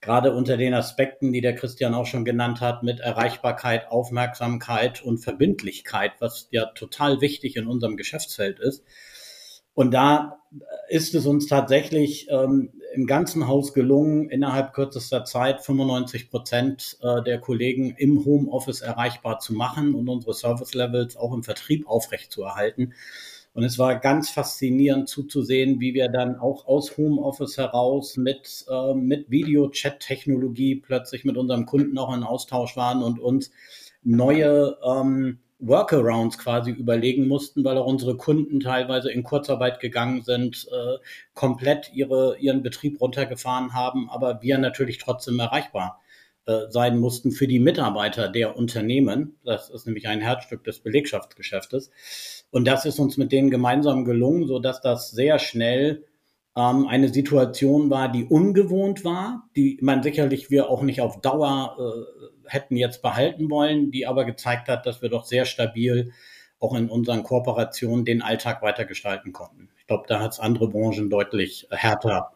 Gerade 0.02 0.34
unter 0.34 0.58
den 0.58 0.74
Aspekten, 0.74 1.34
die 1.34 1.42
der 1.42 1.56
Christian 1.56 1.94
auch 1.94 2.06
schon 2.06 2.26
genannt 2.26 2.62
hat, 2.62 2.84
mit 2.84 3.00
Erreichbarkeit, 3.00 3.90
Aufmerksamkeit 3.90 5.04
und 5.04 5.18
Verbindlichkeit, 5.18 6.14
was 6.20 6.48
ja 6.52 6.66
total 6.66 7.22
wichtig 7.22 7.56
in 7.56 7.68
unserem 7.68 7.98
Geschäftsfeld 7.98 8.60
ist. 8.60 8.84
Und 9.74 9.92
da 9.92 10.40
ist 10.88 11.16
es 11.16 11.26
uns 11.26 11.48
tatsächlich 11.48 12.28
ähm, 12.30 12.72
im 12.94 13.06
ganzen 13.08 13.48
Haus 13.48 13.74
gelungen, 13.74 14.30
innerhalb 14.30 14.74
kürzester 14.74 15.26
Zeit 15.26 15.62
95 15.62 16.30
Prozent 16.30 16.98
äh, 17.02 17.22
der 17.24 17.40
Kollegen 17.40 17.94
im 17.98 18.24
Homeoffice 18.24 18.80
erreichbar 18.80 19.40
zu 19.40 19.54
machen 19.54 19.94
und 19.94 20.08
unsere 20.08 20.34
Service 20.34 20.74
Levels 20.74 21.18
auch 21.18 21.34
im 21.34 21.44
Vertrieb 21.44 21.88
aufrechtzuerhalten. 21.88 22.94
Und 23.56 23.64
es 23.64 23.80
war 23.80 23.98
ganz 24.02 24.30
faszinierend 24.30 25.08
zuzusehen, 25.08 25.80
wie 25.80 25.94
wir 25.94 26.10
dann 26.10 26.38
auch 26.38 26.68
aus 26.68 26.98
Homeoffice 26.98 27.58
heraus 27.58 28.18
mit, 28.18 28.66
äh, 28.70 28.94
mit 28.94 29.32
Video-Chat-Technologie 29.32 30.76
plötzlich 30.76 31.24
mit 31.24 31.38
unserem 31.38 31.66
Kunden 31.66 31.98
auch 31.98 32.14
in 32.14 32.24
Austausch 32.24 32.76
waren 32.76 33.02
und 33.02 33.18
uns 33.18 33.52
neue 34.04 34.78
ähm, 34.86 35.40
Workarounds 35.60 36.38
quasi 36.38 36.72
überlegen 36.72 37.30
mussten, 37.30 37.64
weil 37.64 37.78
auch 37.78 37.88
unsere 37.88 38.18
Kunden 38.18 38.60
teilweise 38.60 39.10
in 39.10 39.24
Kurzarbeit 39.24 39.80
gegangen 39.80 40.22
sind, 40.24 40.68
äh, 40.70 40.98
komplett 41.34 41.94
ihre, 41.94 42.38
ihren 42.38 42.62
Betrieb 42.62 43.00
runtergefahren 43.00 43.74
haben, 43.74 44.10
aber 44.10 44.42
wir 44.42 44.58
natürlich 44.58 44.98
trotzdem 44.98 45.40
erreichbar 45.40 46.02
äh, 46.48 46.70
sein 46.70 47.00
mussten 47.00 47.32
für 47.32 47.48
die 47.48 47.60
Mitarbeiter 47.60 48.30
der 48.30 48.56
Unternehmen. 48.56 49.38
Das 49.44 49.70
ist 49.70 49.88
nämlich 49.88 50.08
ein 50.08 50.22
Herzstück 50.22 50.64
des 50.64 50.80
Belegschaftsgeschäftes. 50.80 51.92
Und 52.52 52.68
das 52.68 52.86
ist 52.86 53.00
uns 53.00 53.18
mit 53.18 53.32
denen 53.32 53.50
gemeinsam 53.50 54.06
gelungen, 54.06 54.48
so 54.48 54.60
dass 54.60 54.80
das 54.80 55.10
sehr 55.10 55.40
schnell 55.40 56.06
ähm, 56.56 56.88
eine 56.88 57.10
Situation 57.10 57.90
war, 57.90 58.12
die 58.12 58.26
ungewohnt 58.26 59.04
war, 59.04 59.50
die 59.56 59.80
man 59.82 60.04
sicherlich 60.04 60.52
wir 60.52 60.70
auch 60.70 60.84
nicht 60.84 61.02
auf 61.02 61.20
Dauer 61.20 61.78
äh, 61.80 62.50
hätten 62.50 62.78
jetzt 62.78 63.02
behalten 63.02 63.50
wollen, 63.50 63.90
die 63.90 64.06
aber 64.06 64.24
gezeigt 64.24 64.68
hat, 64.68 64.86
dass 64.86 65.02
wir 65.02 65.10
doch 65.10 65.26
sehr 65.26 65.46
stabil 65.46 66.12
auch 66.60 66.76
in 66.76 66.90
unseren 66.90 67.24
Kooperationen 67.24 68.06
den 68.06 68.22
Alltag 68.22 68.62
weitergestalten 68.62 69.34
konnten. 69.34 69.70
Ich 69.80 69.88
glaube, 69.88 70.06
da 70.08 70.20
hat 70.22 70.34
es 70.34 70.40
andere 70.40 70.70
Branchen 70.70 71.10
deutlich 71.10 71.68
härter 71.72 72.35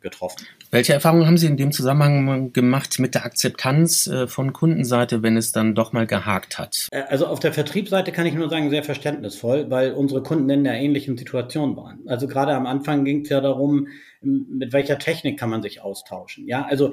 getroffen. 0.00 0.46
Welche 0.70 0.92
Erfahrungen 0.92 1.26
haben 1.26 1.38
Sie 1.38 1.46
in 1.46 1.56
dem 1.56 1.72
Zusammenhang 1.72 2.52
gemacht 2.52 2.98
mit 2.98 3.14
der 3.14 3.24
Akzeptanz 3.24 4.06
äh, 4.06 4.26
von 4.26 4.52
Kundenseite, 4.52 5.22
wenn 5.22 5.36
es 5.36 5.52
dann 5.52 5.74
doch 5.74 5.92
mal 5.92 6.06
gehakt 6.06 6.58
hat? 6.58 6.88
Äh, 6.92 7.02
also 7.08 7.26
auf 7.26 7.40
der 7.40 7.52
Vertriebsseite 7.52 8.12
kann 8.12 8.26
ich 8.26 8.34
nur 8.34 8.48
sagen, 8.48 8.70
sehr 8.70 8.84
verständnisvoll, 8.84 9.70
weil 9.70 9.92
unsere 9.92 10.22
Kunden 10.22 10.48
in 10.50 10.64
der 10.64 10.74
ähnlichen 10.74 11.16
Situation 11.16 11.76
waren. 11.76 12.00
Also 12.06 12.26
gerade 12.26 12.54
am 12.54 12.66
Anfang 12.66 13.04
ging 13.04 13.22
es 13.22 13.28
ja 13.28 13.40
darum, 13.40 13.88
mit 14.22 14.72
welcher 14.72 14.98
Technik 14.98 15.38
kann 15.38 15.50
man 15.50 15.62
sich 15.62 15.80
austauschen. 15.82 16.48
Ja, 16.48 16.66
also 16.66 16.92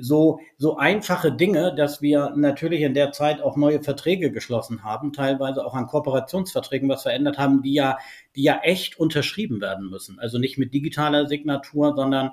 so, 0.00 0.40
so 0.56 0.76
einfache 0.76 1.32
Dinge, 1.32 1.74
dass 1.74 2.02
wir 2.02 2.32
natürlich 2.36 2.82
in 2.82 2.94
der 2.94 3.12
Zeit 3.12 3.40
auch 3.40 3.56
neue 3.56 3.82
Verträge 3.82 4.32
geschlossen 4.32 4.82
haben, 4.82 5.12
teilweise 5.12 5.64
auch 5.64 5.74
an 5.74 5.86
Kooperationsverträgen 5.86 6.88
was 6.88 7.02
verändert 7.02 7.38
haben, 7.38 7.62
die 7.62 7.74
ja, 7.74 7.98
die 8.36 8.42
ja 8.42 8.60
echt 8.62 8.98
unterschrieben 8.98 9.60
werden 9.60 9.88
müssen. 9.88 10.18
Also 10.18 10.38
nicht 10.38 10.58
mit 10.58 10.74
digitaler 10.74 11.26
Signatur, 11.26 11.94
sondern 11.96 12.32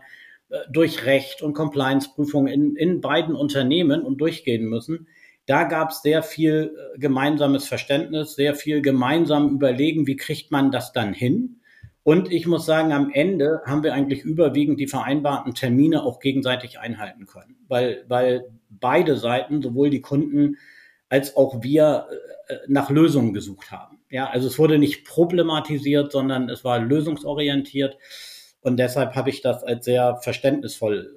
äh, 0.49 0.59
durch 0.69 1.05
Recht 1.05 1.41
und 1.41 1.53
Compliance-Prüfungen 1.53 2.47
in, 2.47 2.75
in 2.75 3.01
beiden 3.01 3.35
Unternehmen 3.35 4.03
und 4.03 4.19
durchgehen 4.19 4.65
müssen. 4.65 5.07
Da 5.45 5.63
gab 5.63 5.91
es 5.91 6.01
sehr 6.01 6.23
viel 6.23 6.75
äh, 6.95 6.99
gemeinsames 6.99 7.67
Verständnis, 7.67 8.35
sehr 8.35 8.55
viel 8.55 8.81
gemeinsam 8.81 9.49
überlegen, 9.49 10.07
wie 10.07 10.15
kriegt 10.15 10.51
man 10.51 10.71
das 10.71 10.91
dann 10.91 11.13
hin. 11.13 11.61
Und 12.03 12.31
ich 12.31 12.45
muss 12.45 12.67
sagen, 12.67 12.91
am 12.91 13.09
Ende 13.11 13.61
haben 13.65 13.81
wir 13.81 13.95
eigentlich 13.95 14.23
überwiegend 14.23 14.79
die 14.79 14.87
vereinbarten 14.87 15.55
Termine 15.55 16.03
auch 16.03 16.19
gegenseitig 16.19 16.77
einhalten 16.77 17.25
können, 17.25 17.55
weil, 17.67 18.05
weil 18.07 18.45
beide 18.69 19.17
Seiten, 19.17 19.63
sowohl 19.63 19.89
die 19.89 20.01
Kunden 20.01 20.57
als 21.09 21.35
auch 21.35 21.63
wir 21.63 22.07
äh, 22.47 22.57
nach 22.67 22.91
Lösungen 22.91 23.33
gesucht 23.33 23.71
haben. 23.71 23.94
Ja, 24.09 24.29
also 24.29 24.47
es 24.47 24.59
wurde 24.59 24.77
nicht 24.77 25.05
problematisiert, 25.05 26.11
sondern 26.11 26.49
es 26.49 26.63
war 26.63 26.79
lösungsorientiert. 26.79 27.97
Und 28.61 28.77
deshalb 28.77 29.15
habe 29.15 29.29
ich 29.29 29.41
das 29.41 29.63
als 29.63 29.85
sehr 29.85 30.17
verständnisvoll 30.21 31.15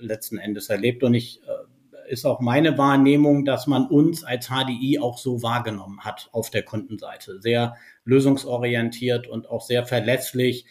äh, 0.00 0.04
letzten 0.04 0.38
Endes 0.38 0.68
erlebt. 0.68 1.02
Und 1.02 1.14
ich 1.14 1.40
äh, 1.42 2.10
ist 2.10 2.24
auch 2.24 2.40
meine 2.40 2.78
Wahrnehmung, 2.78 3.44
dass 3.44 3.66
man 3.66 3.86
uns 3.86 4.24
als 4.24 4.48
HDI 4.48 4.98
auch 5.00 5.18
so 5.18 5.42
wahrgenommen 5.42 6.00
hat 6.00 6.28
auf 6.32 6.50
der 6.50 6.62
Kundenseite. 6.62 7.40
Sehr 7.40 7.76
lösungsorientiert 8.04 9.26
und 9.26 9.48
auch 9.48 9.62
sehr 9.62 9.84
verlässlich. 9.84 10.66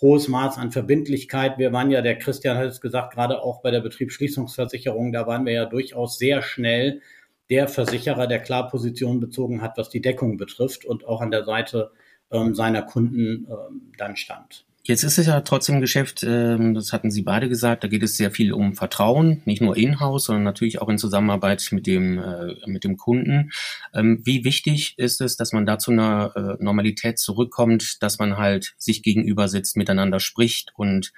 Hohes 0.00 0.28
Maß 0.28 0.58
an 0.58 0.70
Verbindlichkeit. 0.70 1.58
Wir 1.58 1.72
waren 1.72 1.90
ja, 1.90 2.02
der 2.02 2.18
Christian 2.18 2.56
hat 2.56 2.66
es 2.66 2.80
gesagt, 2.80 3.14
gerade 3.14 3.42
auch 3.42 3.62
bei 3.62 3.70
der 3.70 3.80
Betriebsschließungsversicherung, 3.80 5.12
da 5.12 5.26
waren 5.26 5.44
wir 5.44 5.52
ja 5.52 5.64
durchaus 5.64 6.18
sehr 6.18 6.40
schnell 6.42 7.02
der 7.50 7.68
Versicherer, 7.68 8.26
der 8.26 8.40
klar 8.40 8.68
Position 8.68 9.20
bezogen 9.20 9.62
hat, 9.62 9.78
was 9.78 9.88
die 9.88 10.00
Deckung 10.00 10.36
betrifft 10.36 10.84
und 10.84 11.06
auch 11.06 11.20
an 11.20 11.30
der 11.30 11.44
Seite 11.44 11.92
ähm, 12.30 12.54
seiner 12.54 12.82
Kunden 12.82 13.46
ähm, 13.48 13.92
dann 13.96 14.16
stand. 14.16 14.64
Jetzt 14.88 15.02
ist 15.02 15.18
es 15.18 15.26
ja 15.26 15.42
trotzdem 15.42 15.82
Geschäft, 15.82 16.22
ähm, 16.26 16.72
das 16.72 16.94
hatten 16.94 17.10
Sie 17.10 17.20
beide 17.20 17.50
gesagt, 17.50 17.84
da 17.84 17.88
geht 17.88 18.02
es 18.02 18.16
sehr 18.16 18.30
viel 18.30 18.54
um 18.54 18.74
Vertrauen, 18.74 19.42
nicht 19.44 19.60
nur 19.60 19.76
in-house, 19.76 20.24
sondern 20.24 20.44
natürlich 20.44 20.80
auch 20.80 20.88
in 20.88 20.96
Zusammenarbeit 20.96 21.68
mit 21.72 21.86
dem, 21.86 22.18
äh, 22.18 22.54
mit 22.64 22.84
dem 22.84 22.96
Kunden. 22.96 23.50
Ähm, 23.92 24.22
wie 24.24 24.44
wichtig 24.44 24.94
ist 24.96 25.20
es, 25.20 25.36
dass 25.36 25.52
man 25.52 25.66
da 25.66 25.78
zu 25.78 25.90
einer 25.90 26.32
äh, 26.34 26.64
Normalität 26.64 27.18
zurückkommt, 27.18 28.02
dass 28.02 28.18
man 28.18 28.38
halt 28.38 28.72
sich 28.78 29.02
gegenüber 29.02 29.48
sitzt, 29.48 29.76
miteinander 29.76 30.20
spricht 30.20 30.72
und 30.74 31.12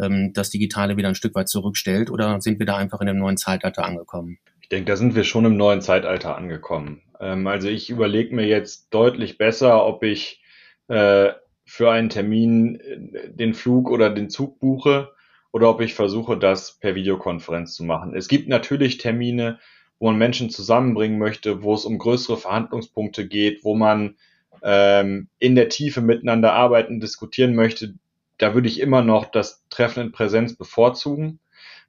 ähm, 0.00 0.32
das 0.32 0.50
Digitale 0.50 0.96
wieder 0.96 1.08
ein 1.08 1.16
Stück 1.16 1.34
weit 1.34 1.48
zurückstellt? 1.48 2.10
Oder 2.10 2.40
sind 2.40 2.60
wir 2.60 2.66
da 2.66 2.76
einfach 2.76 3.00
in 3.00 3.08
einem 3.08 3.18
neuen 3.18 3.38
Zeitalter 3.38 3.84
angekommen? 3.84 4.38
Ich 4.66 4.70
denke, 4.70 4.86
da 4.86 4.96
sind 4.96 5.14
wir 5.14 5.22
schon 5.22 5.44
im 5.44 5.56
neuen 5.56 5.80
Zeitalter 5.80 6.36
angekommen. 6.36 7.00
Ähm, 7.20 7.46
also 7.46 7.68
ich 7.68 7.88
überlege 7.88 8.34
mir 8.34 8.46
jetzt 8.46 8.88
deutlich 8.92 9.38
besser, 9.38 9.86
ob 9.86 10.02
ich 10.02 10.42
äh, 10.88 11.30
für 11.64 11.92
einen 11.92 12.08
Termin 12.08 12.80
äh, 12.80 13.30
den 13.30 13.54
Flug 13.54 13.88
oder 13.88 14.10
den 14.10 14.28
Zug 14.28 14.58
buche 14.58 15.12
oder 15.52 15.70
ob 15.70 15.80
ich 15.80 15.94
versuche, 15.94 16.36
das 16.36 16.80
per 16.80 16.96
Videokonferenz 16.96 17.76
zu 17.76 17.84
machen. 17.84 18.16
Es 18.16 18.26
gibt 18.26 18.48
natürlich 18.48 18.98
Termine, 18.98 19.60
wo 20.00 20.06
man 20.06 20.18
Menschen 20.18 20.50
zusammenbringen 20.50 21.20
möchte, 21.20 21.62
wo 21.62 21.72
es 21.72 21.84
um 21.84 21.96
größere 21.96 22.36
Verhandlungspunkte 22.36 23.28
geht, 23.28 23.62
wo 23.62 23.76
man 23.76 24.16
ähm, 24.64 25.28
in 25.38 25.54
der 25.54 25.68
Tiefe 25.68 26.00
miteinander 26.00 26.54
arbeiten, 26.54 26.98
diskutieren 26.98 27.54
möchte. 27.54 27.94
Da 28.38 28.52
würde 28.52 28.66
ich 28.66 28.80
immer 28.80 29.02
noch 29.02 29.26
das 29.26 29.64
Treffen 29.70 30.06
in 30.06 30.10
Präsenz 30.10 30.56
bevorzugen. 30.56 31.38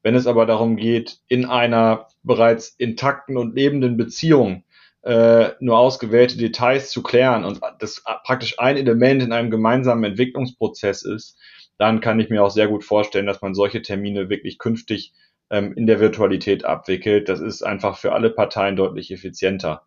Wenn 0.04 0.16
es 0.16 0.27
aber 0.27 0.46
darum 0.46 0.77
geht, 0.77 1.20
in 1.27 1.46
einer 1.46 2.08
bereits 2.24 2.70
intakten 2.77 3.38
und 3.38 3.56
lebenden 3.56 3.98
Beziehung 3.98 4.63
äh, 5.01 5.51
nur 5.60 5.77
ausgewählte 5.77 6.38
Details 6.38 6.89
zu 6.89 7.04
klären 7.04 7.44
und 7.46 7.62
das 7.80 8.04
praktisch 8.24 8.60
ein 8.60 8.77
Element 8.77 9.22
in 9.22 9.32
einem 9.32 9.51
gemeinsamen 9.51 10.04
Entwicklungsprozess 10.04 11.04
ist, 11.04 11.38
dann 11.77 12.01
kann 12.01 12.20
ich 12.20 12.30
mir 12.30 12.44
auch 12.44 12.50
sehr 12.50 12.68
gut 12.68 12.84
vorstellen, 12.84 13.25
dass 13.25 13.42
man 13.42 13.54
solche 13.54 13.82
Termine 13.82 14.30
wirklich 14.30 14.58
künftig 14.58 15.13
ähm, 15.50 15.74
in 15.74 15.88
der 15.88 16.00
Virtualität 16.00 16.66
abwickelt. 16.66 17.30
Das 17.30 17.39
ist 17.39 17.63
einfach 17.63 17.98
für 17.98 18.13
alle 18.13 18.30
Parteien 18.30 18.75
deutlich 18.75 19.12
effizienter. 19.12 19.84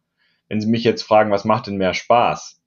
Wenn 0.49 0.61
Sie 0.61 0.69
mich 0.69 0.85
jetzt 0.85 1.03
fragen, 1.03 1.31
was 1.31 1.45
macht 1.45 1.67
denn 1.67 1.77
mehr 1.77 1.95
Spaß? 1.95 2.60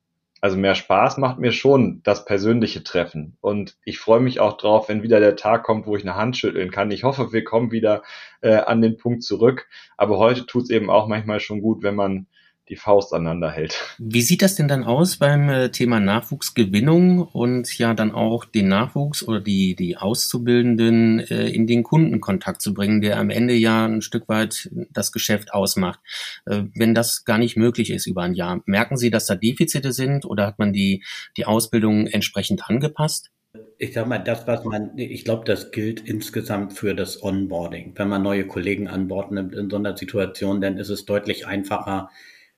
Also 0.44 0.58
mehr 0.58 0.76
Spaß 0.76 1.20
macht 1.20 1.40
mir 1.40 1.54
schon 1.54 2.02
das 2.04 2.26
persönliche 2.26 2.84
Treffen. 2.84 3.38
Und 3.40 3.78
ich 3.86 3.98
freue 3.98 4.20
mich 4.20 4.42
auch 4.42 4.58
drauf, 4.58 4.90
wenn 4.90 5.02
wieder 5.02 5.22
der 5.22 5.38
Tag 5.38 5.64
kommt, 5.64 5.88
wo 5.88 5.96
ich 5.96 6.04
eine 6.04 6.18
Hand 6.18 6.36
schütteln 6.36 6.70
kann. 6.70 6.92
Ich 6.92 7.06
hoffe, 7.06 7.32
wir 7.32 7.46
kommen 7.46 7.72
wieder 7.72 8.04
äh, 8.42 8.56
an 8.56 8.82
den 8.82 8.98
Punkt 8.98 9.24
zurück. 9.24 9.70
Aber 9.96 10.18
heute 10.18 10.46
tut 10.46 10.64
es 10.64 10.70
eben 10.70 10.90
auch 10.90 11.08
manchmal 11.08 11.40
schon 11.40 11.62
gut, 11.62 11.82
wenn 11.82 11.96
man 11.96 12.28
die 12.70 12.76
Faust 12.76 13.14
aneinander 13.14 13.52
hält. 13.52 13.96
Wie 14.00 14.22
sieht 14.22 14.42
das 14.42 14.56
denn 14.56 14.68
dann 14.68 14.84
aus 14.84 15.18
beim 15.18 15.50
äh, 15.50 15.70
Thema 15.70 16.00
Nachwuchsgewinnung 16.00 17.22
und 17.22 17.78
ja 17.78 17.94
dann 17.94 18.12
auch 18.12 18.46
den 18.46 18.70
Nachwuchs 18.70 19.28
oder 19.28 19.42
die, 19.42 19.76
die 19.76 19.98
Auszubildenden 19.98 21.20
äh, 21.20 21.50
in 21.50 21.68
den 21.68 21.84
Kundenkontakt 21.84 22.62
zu 22.62 22.74
bringen, 22.74 23.02
der 23.02 23.20
am 23.20 23.30
Ende 23.30 23.54
ja 23.54 23.86
ein 23.86 24.02
Stück 24.02 24.30
weit 24.30 24.70
das 24.92 25.12
Geschäft 25.12 25.54
ausmacht? 25.54 26.00
Äh, 26.46 26.64
wenn 26.74 26.96
das 26.96 27.26
gar 27.26 27.38
nicht 27.38 27.58
möglich 27.58 27.90
ist 27.90 28.08
über 28.08 28.22
ein 28.22 28.34
Jahr, 28.34 28.62
merken 28.66 28.96
Sie, 28.96 29.12
dass 29.12 29.26
da 29.26 29.36
Defizite 29.36 29.92
sind 29.92 30.26
oder 30.26 30.48
hat 30.48 30.60
man 30.60 30.72
die, 30.72 31.04
die 31.36 31.46
Ausbildung 31.46 32.08
entsprechend 32.08 32.70
angepasst? 32.70 33.30
Ich 33.78 33.94
sag 33.94 34.08
mal, 34.08 34.18
das, 34.18 34.48
was 34.48 34.64
man, 34.64 34.98
ich 34.98 35.26
glaube, 35.26 35.46
das 35.46 35.72
gilt 35.72 36.00
insgesamt 36.00 36.74
für 36.74 36.96
das 36.96 37.22
Onboarding. 37.22 37.94
Wenn 37.96 38.08
man 38.08 38.24
neue 38.24 38.48
Kollegen 38.48 38.88
an 38.88 39.08
Bord 39.08 39.32
nimmt 39.32 39.54
in 39.54 39.70
so 39.70 39.76
einer 39.76 39.96
Situation, 39.96 40.60
dann 40.60 40.78
ist 40.78 40.90
es 40.90 41.06
deutlich 41.06 41.46
einfacher, 41.46 42.10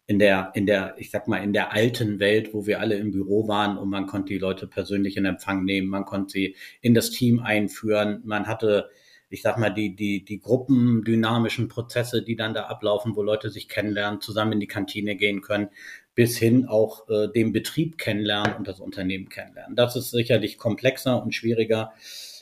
in 0.07 0.19
der, 0.19 0.51
in 0.53 0.65
der, 0.65 0.95
ich 0.97 1.09
sag 1.09 1.27
mal, 1.27 1.43
in 1.43 1.53
der 1.53 1.73
alten 1.73 2.19
Welt, 2.19 2.53
wo 2.53 2.67
wir 2.67 2.79
alle 2.79 2.95
im 2.95 3.11
Büro 3.11 3.47
waren 3.47 3.77
und 3.77 3.89
man 3.89 4.05
konnte 4.05 4.33
die 4.33 4.39
Leute 4.39 4.67
persönlich 4.67 5.17
in 5.17 5.25
Empfang 5.25 5.65
nehmen, 5.65 5.87
man 5.87 6.05
konnte 6.05 6.31
sie 6.31 6.55
in 6.81 6.93
das 6.93 7.09
Team 7.09 7.39
einführen, 7.39 8.21
man 8.23 8.45
hatte, 8.45 8.89
ich 9.29 9.41
sag 9.41 9.57
mal, 9.57 9.71
die, 9.71 9.95
die, 9.95 10.23
die 10.23 10.39
gruppendynamischen 10.39 11.69
Prozesse, 11.69 12.21
die 12.21 12.35
dann 12.35 12.53
da 12.53 12.65
ablaufen, 12.65 13.15
wo 13.15 13.23
Leute 13.23 13.49
sich 13.49 13.67
kennenlernen, 13.67 14.21
zusammen 14.21 14.53
in 14.53 14.59
die 14.59 14.67
Kantine 14.67 15.15
gehen 15.15 15.41
können, 15.41 15.69
bis 16.13 16.37
hin 16.37 16.67
auch 16.67 17.09
äh, 17.09 17.27
den 17.27 17.51
Betrieb 17.51 17.97
kennenlernen 17.97 18.55
und 18.57 18.67
das 18.67 18.79
Unternehmen 18.79 19.29
kennenlernen. 19.29 19.75
Das 19.75 19.95
ist 19.95 20.11
sicherlich 20.11 20.59
komplexer 20.59 21.21
und 21.21 21.33
schwieriger 21.33 21.93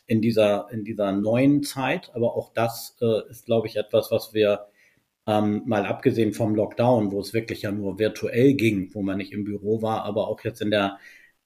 in 0.05 0.22
dieser, 0.22 0.67
in 0.70 0.84
dieser 0.84 1.13
neuen 1.13 1.63
Zeit, 1.63 2.12
aber 2.13 2.36
auch 2.36 2.51
das 2.53 2.98
äh, 3.01 3.29
ist, 3.29 3.46
glaube 3.46 3.67
ich, 3.67 3.77
etwas, 3.77 4.12
was 4.12 4.34
wir 4.34 4.67
ähm, 5.25 5.63
mal 5.65 5.85
abgesehen 5.85 6.33
vom 6.33 6.55
Lockdown, 6.55 7.11
wo 7.11 7.19
es 7.19 7.33
wirklich 7.33 7.61
ja 7.61 7.71
nur 7.71 7.99
virtuell 7.99 8.53
ging, 8.55 8.93
wo 8.93 9.01
man 9.01 9.17
nicht 9.17 9.31
im 9.31 9.45
Büro 9.45 9.81
war, 9.81 10.03
aber 10.03 10.27
auch 10.27 10.41
jetzt 10.43 10.61
in 10.61 10.71
der, 10.71 10.97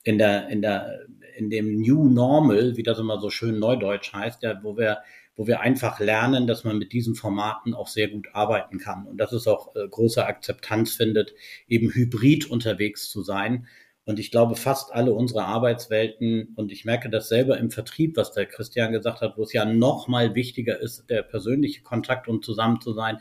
in 0.03 0.17
der, 0.17 0.50
in 0.50 0.62
der, 0.62 1.05
in 1.36 1.50
dem 1.50 1.79
New 1.79 2.10
Normal, 2.10 2.77
wie 2.77 2.84
das 2.84 3.00
immer 3.00 3.19
so 3.19 3.29
schön 3.29 3.60
neudeutsch 3.60 4.13
heißt, 4.13 4.43
ja, 4.43 4.60
wo 4.63 4.77
wir, 4.77 5.00
wo 5.36 5.46
wir 5.46 5.62
einfach 5.62 6.00
lernen, 6.00 6.48
dass 6.48 6.63
man 6.63 6.79
mit 6.79 6.93
diesen 6.93 7.13
Formaten 7.13 7.75
auch 7.75 7.88
sehr 7.88 8.07
gut 8.07 8.27
arbeiten 8.34 8.79
kann 8.79 9.05
und 9.05 9.17
dass 9.17 9.31
es 9.31 9.46
auch 9.48 9.75
äh, 9.75 9.88
große 9.88 10.25
Akzeptanz 10.25 10.96
findet, 10.96 11.36
eben 11.67 11.91
hybrid 11.91 12.50
unterwegs 12.50 13.10
zu 13.10 13.22
sein. 13.22 13.67
Und 14.08 14.20
ich 14.20 14.32
glaube, 14.32 14.56
fast 14.56 14.94
alle 14.94 15.14
unsere 15.14 15.44
Arbeitswelten, 15.44 16.54
und 16.56 16.72
ich 16.72 16.86
merke 16.86 17.10
das 17.10 17.28
selber 17.28 17.58
im 17.58 17.72
Vertrieb, 17.72 18.16
was 18.16 18.32
der 18.32 18.46
Christian 18.46 18.94
gesagt 18.94 19.20
hat, 19.20 19.38
wo 19.38 19.44
es 19.44 19.52
ja 19.52 19.66
noch 19.66 20.08
mal 20.08 20.34
wichtiger 20.34 20.80
ist, 20.80 21.10
der 21.10 21.24
persönliche 21.24 21.82
Kontakt 21.82 22.30
und 22.30 22.46
zusammen 22.46 22.80
zu 22.80 22.94
sein, 22.94 23.18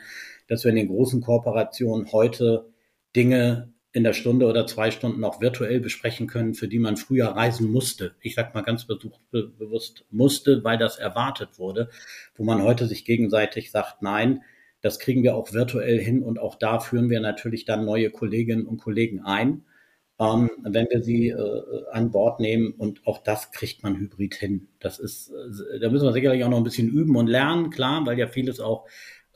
dass 0.47 0.63
wir 0.63 0.71
in 0.71 0.77
den 0.77 0.87
großen 0.87 1.21
Kooperationen 1.21 2.13
heute 2.13 2.71
Dinge 3.17 3.75
in 3.91 4.05
der 4.05 4.13
Stunde 4.13 4.47
oder 4.47 4.65
zwei 4.69 4.93
Stunden 4.93 5.25
auch 5.25 5.41
virtuell 5.41 5.81
besprechen 5.81 6.29
können, 6.29 6.55
für 6.55 6.69
die 6.69 6.79
man 6.79 6.97
früher 6.97 7.31
reisen 7.31 7.73
musste. 7.73 8.15
Ich 8.21 8.37
sag 8.37 8.55
mal 8.55 8.63
ganz 8.63 8.87
bewusst 8.87 10.05
musste, 10.11 10.63
weil 10.63 10.79
das 10.79 10.99
erwartet 10.99 11.59
wurde, 11.59 11.91
wo 12.37 12.45
man 12.45 12.63
heute 12.63 12.87
sich 12.87 13.05
gegenseitig 13.05 13.73
sagt, 13.73 14.03
nein, 14.03 14.43
das 14.83 15.01
kriegen 15.01 15.25
wir 15.25 15.35
auch 15.35 15.53
virtuell 15.53 15.99
hin 15.99 16.23
und 16.23 16.39
auch 16.39 16.55
da 16.55 16.79
führen 16.79 17.11
wir 17.11 17.19
natürlich 17.19 17.65
dann 17.65 17.85
neue 17.85 18.11
Kolleginnen 18.11 18.67
und 18.67 18.77
Kollegen 18.77 19.23
ein, 19.25 19.65
ähm, 20.19 20.51
wenn 20.63 20.87
wir 20.91 21.03
sie 21.03 21.29
äh, 21.29 21.63
an 21.93 22.11
Bord 22.11 22.41
nehmen 22.41 22.73
und 22.73 23.07
auch 23.07 23.19
das 23.19 23.53
kriegt 23.53 23.83
man 23.83 23.99
hybrid 23.99 24.35
hin. 24.35 24.69
Das 24.81 24.99
ist, 24.99 25.31
äh, 25.31 25.79
da 25.79 25.91
müssen 25.91 26.07
wir 26.07 26.13
sicherlich 26.13 26.43
auch 26.45 26.49
noch 26.49 26.57
ein 26.57 26.65
bisschen 26.65 26.89
üben 26.89 27.17
und 27.17 27.27
lernen, 27.27 27.71
klar, 27.71 28.07
weil 28.07 28.19
ja 28.19 28.27
vieles 28.27 28.61
auch 28.61 28.87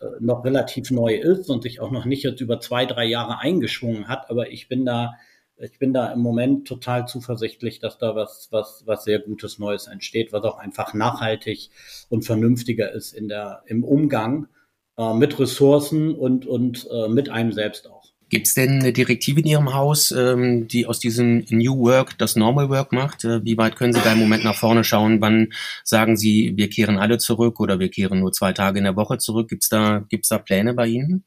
äh, 0.00 0.06
noch 0.20 0.44
relativ 0.44 0.90
neu 0.90 1.16
ist 1.16 1.50
und 1.50 1.62
sich 1.62 1.80
auch 1.80 1.90
noch 1.90 2.06
nicht 2.06 2.22
jetzt 2.22 2.40
über 2.40 2.60
zwei, 2.60 2.86
drei 2.86 3.04
Jahre 3.04 3.40
eingeschwungen 3.40 4.08
hat. 4.08 4.30
Aber 4.30 4.50
ich 4.50 4.68
bin 4.68 4.86
da, 4.86 5.16
ich 5.58 5.78
bin 5.78 5.92
da 5.92 6.12
im 6.12 6.20
Moment 6.20 6.66
total 6.66 7.06
zuversichtlich, 7.06 7.80
dass 7.80 7.98
da 7.98 8.14
was, 8.14 8.48
was, 8.50 8.84
was 8.86 9.04
sehr 9.04 9.18
Gutes 9.18 9.58
Neues 9.58 9.86
entsteht, 9.86 10.32
was 10.32 10.44
auch 10.44 10.58
einfach 10.58 10.94
nachhaltig 10.94 11.68
und 12.08 12.24
vernünftiger 12.24 12.90
ist 12.92 13.12
in 13.12 13.28
der, 13.28 13.62
im 13.66 13.84
Umgang 13.84 14.48
äh, 14.96 15.12
mit 15.12 15.38
Ressourcen 15.38 16.14
und, 16.14 16.46
und 16.46 16.88
äh, 16.90 17.08
mit 17.08 17.28
einem 17.28 17.52
selbst 17.52 17.86
auch. 17.90 17.99
Gibt 18.30 18.46
es 18.46 18.54
denn 18.54 18.78
eine 18.78 18.92
Direktive 18.92 19.40
in 19.40 19.46
Ihrem 19.46 19.74
Haus, 19.74 20.12
ähm, 20.12 20.68
die 20.68 20.86
aus 20.86 21.00
diesem 21.00 21.44
New 21.50 21.80
Work 21.80 22.16
das 22.16 22.36
Normal 22.36 22.70
Work 22.70 22.92
macht? 22.92 23.24
Äh, 23.24 23.44
wie 23.44 23.58
weit 23.58 23.74
können 23.74 23.92
Sie 23.92 24.00
da 24.00 24.12
im 24.12 24.20
Moment 24.20 24.44
nach 24.44 24.54
vorne 24.54 24.84
schauen? 24.84 25.20
Wann 25.20 25.48
sagen 25.82 26.16
Sie, 26.16 26.52
wir 26.56 26.70
kehren 26.70 26.96
alle 26.96 27.18
zurück 27.18 27.58
oder 27.58 27.80
wir 27.80 27.88
kehren 27.88 28.20
nur 28.20 28.30
zwei 28.30 28.52
Tage 28.52 28.78
in 28.78 28.84
der 28.84 28.94
Woche 28.94 29.18
zurück? 29.18 29.48
Gibt 29.48 29.64
es 29.64 29.68
da, 29.68 30.04
gibt's 30.08 30.28
da 30.28 30.38
Pläne 30.38 30.74
bei 30.74 30.86
Ihnen? 30.86 31.24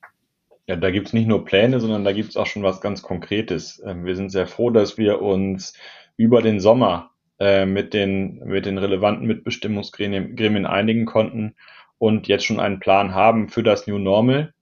Ja, 0.65 0.77
da 0.77 0.91
gibt 0.91 1.07
es 1.07 1.13
nicht 1.13 1.27
nur 1.27 1.43
Pläne, 1.43 1.81
sondern 1.81 2.05
da 2.05 2.13
gibt 2.13 2.29
es 2.29 2.38
auch 2.38 2.45
schon 2.45 2.63
was 2.63 2.79
ganz 2.79 3.01
Konkretes. 3.01 3.83
Ähm, 3.86 4.05
wir 4.05 4.15
sind 4.15 4.29
sehr 4.29 4.48
froh, 4.48 4.69
dass 4.69 4.98
wir 4.98 5.22
uns 5.22 5.74
über 6.15 6.41
den 6.41 6.62
Sommer 6.62 7.12
äh, 7.38 7.65
mit, 7.65 7.93
den, 7.93 8.39
mit 8.45 8.65
den 8.65 8.77
relevanten 8.77 9.27
Mitbestimmungsgremien 9.27 10.65
einigen 10.65 11.05
konnten 11.05 11.55
und 11.98 12.29
jetzt 12.29 12.45
schon 12.45 12.62
einen 12.62 12.79
Plan 12.79 13.13
haben 13.13 13.50
für 13.50 13.62
das 13.62 13.88
New 13.88 13.98
Normal 13.98 14.53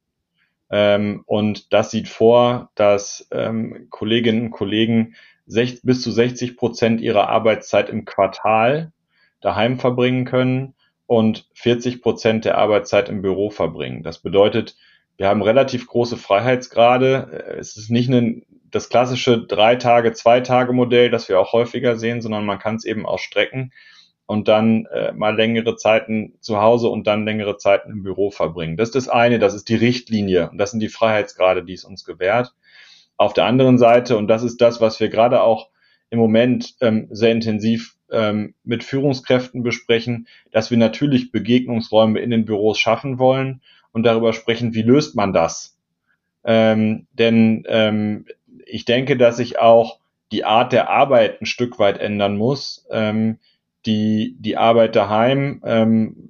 ähm, 0.72 1.24
und 1.26 1.74
das 1.74 1.92
sieht 1.92 2.08
vor, 2.08 2.72
dass 2.76 3.28
ähm, 3.32 3.88
Kolleginnen 3.90 4.46
und 4.46 4.52
Kollegen 4.52 5.16
sech, 5.46 5.82
bis 5.84 6.02
zu 6.02 6.12
60 6.12 6.56
Prozent 6.56 7.02
ihrer 7.02 7.28
Arbeitszeit 7.28 7.90
im 7.90 8.06
Quartal 8.06 8.94
daheim 9.42 9.80
verbringen 9.80 10.24
können 10.24 10.76
und 11.08 11.50
40 11.56 12.02
Prozent 12.02 12.46
der 12.46 12.58
Arbeitszeit 12.58 13.10
im 13.10 13.22
Büro 13.22 13.50
verbringen. 13.50 14.02
Das 14.02 14.20
bedeutet, 14.20 14.78
wir 15.18 15.28
haben 15.28 15.42
relativ 15.42 15.88
große 15.88 16.16
Freiheitsgrade. 16.16 17.56
Es 17.60 17.76
ist 17.76 17.90
nicht 17.92 18.10
ein, 18.10 18.46
das 18.72 18.88
klassische 18.88 19.46
drei 19.46 19.76
Tage, 19.76 20.14
zwei 20.14 20.40
Tage 20.40 20.72
Modell, 20.72 21.10
das 21.10 21.28
wir 21.28 21.38
auch 21.38 21.52
häufiger 21.52 21.98
sehen, 21.98 22.22
sondern 22.22 22.46
man 22.46 22.60
kann 22.60 22.76
es 22.76 22.86
eben 22.86 23.06
auch 23.06 23.20
strecken 23.20 23.74
und 24.32 24.48
dann 24.48 24.86
äh, 24.86 25.12
mal 25.12 25.36
längere 25.36 25.76
Zeiten 25.76 26.36
zu 26.40 26.62
Hause 26.62 26.88
und 26.88 27.06
dann 27.06 27.26
längere 27.26 27.58
Zeiten 27.58 27.92
im 27.92 28.02
Büro 28.02 28.32
verbringen. 28.32 28.78
Das 28.78 28.88
ist 28.88 28.96
das 28.96 29.10
eine, 29.10 29.40
das 29.40 29.54
ist 29.54 29.68
die 29.68 29.76
Richtlinie 29.76 30.50
und 30.50 30.58
das 30.58 30.72
sind 30.72 30.80
die 30.80 30.88
Freiheitsgrade, 30.88 31.66
die 31.66 31.74
es 31.74 31.84
uns 31.84 32.06
gewährt. 32.06 32.54
Auf 33.18 33.34
der 33.34 33.44
anderen 33.44 33.78
Seite, 33.78 34.16
und 34.16 34.30
das 34.30 34.44
ist 34.44 34.62
das, 34.62 34.80
was 34.80 35.02
wir 35.02 35.10
gerade 35.10 35.42
auch 35.42 35.68
im 36.12 36.18
Moment 36.18 36.76
ähm, 36.80 37.10
sehr 37.12 37.34
intensiv 37.34 37.98
ähm, 38.10 38.56
mit 38.64 38.86
Führungskräften 38.86 39.64
besprechen, 39.64 40.30
dass 40.54 40.72
wir 40.72 40.78
natürlich 40.78 41.34
Begegnungsräume 41.34 42.22
in 42.22 42.30
den 42.30 42.46
Büros 42.46 42.80
schaffen 42.80 43.20
wollen 43.20 43.62
und 43.92 44.04
darüber 44.04 44.32
sprechen, 44.32 44.74
wie 44.74 44.82
löst 44.82 45.14
man 45.14 45.34
das? 45.34 45.78
Ähm, 46.46 47.06
denn 47.12 47.66
ähm, 47.68 48.28
ich 48.66 48.86
denke, 48.86 49.18
dass 49.18 49.36
sich 49.36 49.60
auch 49.60 50.00
die 50.32 50.46
Art 50.46 50.72
der 50.72 50.90
Arbeit 50.90 51.42
ein 51.42 51.46
Stück 51.46 51.80
weit 51.80 51.98
ändern 52.00 52.38
muss. 52.38 52.88
Ähm, 52.92 53.38
die, 53.86 54.36
die 54.40 54.58
Arbeit 54.58 54.96
daheim 54.96 55.62
ähm, 55.66 56.30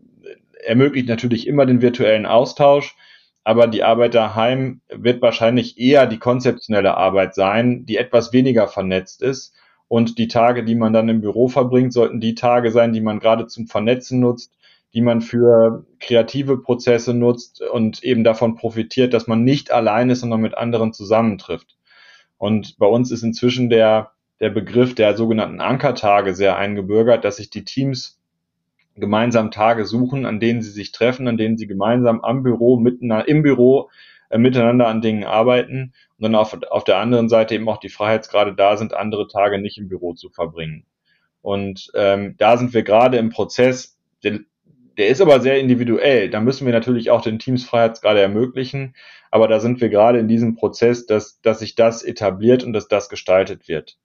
ermöglicht 0.64 1.08
natürlich 1.08 1.48
immer 1.48 1.66
den 1.66 1.82
virtuellen 1.82 2.26
Austausch, 2.26 2.96
aber 3.44 3.68
die 3.68 3.84
Arbeit 3.84 4.14
daheim 4.14 4.82
wird 4.90 5.22
wahrscheinlich 5.22 5.80
eher 5.80 6.06
die 6.06 6.20
konzeptionelle 6.20 6.96
Arbeit 6.96 7.34
sein, 7.34 7.86
die 7.86 7.98
etwas 7.98 8.34
weniger 8.34 8.68
vernetzt 8.68 9.22
ist. 9.22 9.54
Und 9.88 10.18
die 10.20 10.28
Tage, 10.28 10.64
die 10.64 10.76
man 10.76 10.94
dann 10.94 11.10
im 11.10 11.22
Büro 11.22 11.48
verbringt, 11.48 11.92
sollten 11.92 12.22
die 12.22 12.36
Tage 12.36 12.72
sein, 12.72 12.94
die 12.94 13.02
man 13.02 13.20
gerade 13.20 13.48
zum 13.48 13.68
Vernetzen 13.68 14.20
nutzt, 14.20 14.54
die 14.94 15.02
man 15.02 15.22
für 15.22 15.86
kreative 16.00 16.58
Prozesse 16.58 17.14
nutzt 17.14 17.62
und 17.62 18.04
eben 18.04 18.24
davon 18.24 18.56
profitiert, 18.56 19.14
dass 19.14 19.28
man 19.28 19.44
nicht 19.44 19.72
allein 19.72 20.10
ist, 20.10 20.22
sondern 20.22 20.42
mit 20.42 20.58
anderen 20.58 20.94
zusammentrifft. 20.94 21.78
Und 22.38 22.78
bei 22.78 22.86
uns 22.86 23.12
ist 23.12 23.24
inzwischen 23.24 23.70
der, 23.70 24.12
der 24.42 24.50
Begriff 24.50 24.96
der 24.96 25.16
sogenannten 25.16 25.62
Ankertage 25.62 26.34
sehr 26.34 26.58
eingebürgert, 26.58 27.24
dass 27.24 27.38
sich 27.38 27.52
die 27.52 27.64
Teams 27.64 28.20
gemeinsam 28.96 29.52
Tage 29.52 29.86
suchen, 29.86 30.26
an 30.26 30.40
denen 30.40 30.64
sie 30.64 30.72
sich 30.72 30.92
treffen, 30.92 31.28
an 31.28 31.38
denen 31.38 31.58
sie 31.58 31.68
gemeinsam 31.68 32.22
am 32.22 32.44
Büro, 32.44 32.78
miteinander, 32.78 33.28
im 33.28 33.44
Büro 33.44 33.90
äh, 34.30 34.40
miteinander 34.40 34.88
an 34.88 35.02
Dingen 35.02 35.24
arbeiten 35.24 35.94
und 36.18 36.24
dann 36.24 36.36
auf, 36.36 36.58
auf 36.70 36.84
der 36.84 36.98
anderen 36.98 37.30
Seite 37.30 37.54
eben 37.56 37.70
auch 37.70 37.78
die 37.78 37.90
Freiheitsgrade 37.90 38.56
da 38.56 38.78
sind, 38.78 38.96
andere 38.96 39.28
Tage 39.28 39.60
nicht 39.60 39.78
im 39.78 39.88
Büro 39.88 40.14
zu 40.14 40.30
verbringen. 40.30 40.86
Und 41.44 41.92
ähm, 41.94 42.36
da 42.38 42.58
sind 42.58 42.74
wir 42.74 42.84
gerade 42.84 43.18
im 43.18 43.30
Prozess, 43.30 43.98
der, 44.24 44.40
der 44.98 45.08
ist 45.08 45.22
aber 45.22 45.40
sehr 45.40 45.60
individuell. 45.60 46.30
Da 46.30 46.42
müssen 46.42 46.66
wir 46.66 46.74
natürlich 46.74 47.12
auch 47.12 47.22
den 47.22 47.40
Teams 47.40 47.64
Freiheitsgrade 47.64 48.20
ermöglichen, 48.20 48.96
aber 49.30 49.48
da 49.48 49.60
sind 49.60 49.82
wir 49.82 49.90
gerade 49.90 50.20
in 50.20 50.28
diesem 50.28 50.56
Prozess, 50.56 51.06
dass, 51.06 51.40
dass 51.42 51.60
sich 51.60 51.76
das 51.76 52.04
etabliert 52.04 52.64
und 52.64 52.74
dass 52.74 52.88
das 52.88 53.08
gestaltet 53.08 53.68
wird 53.68 53.98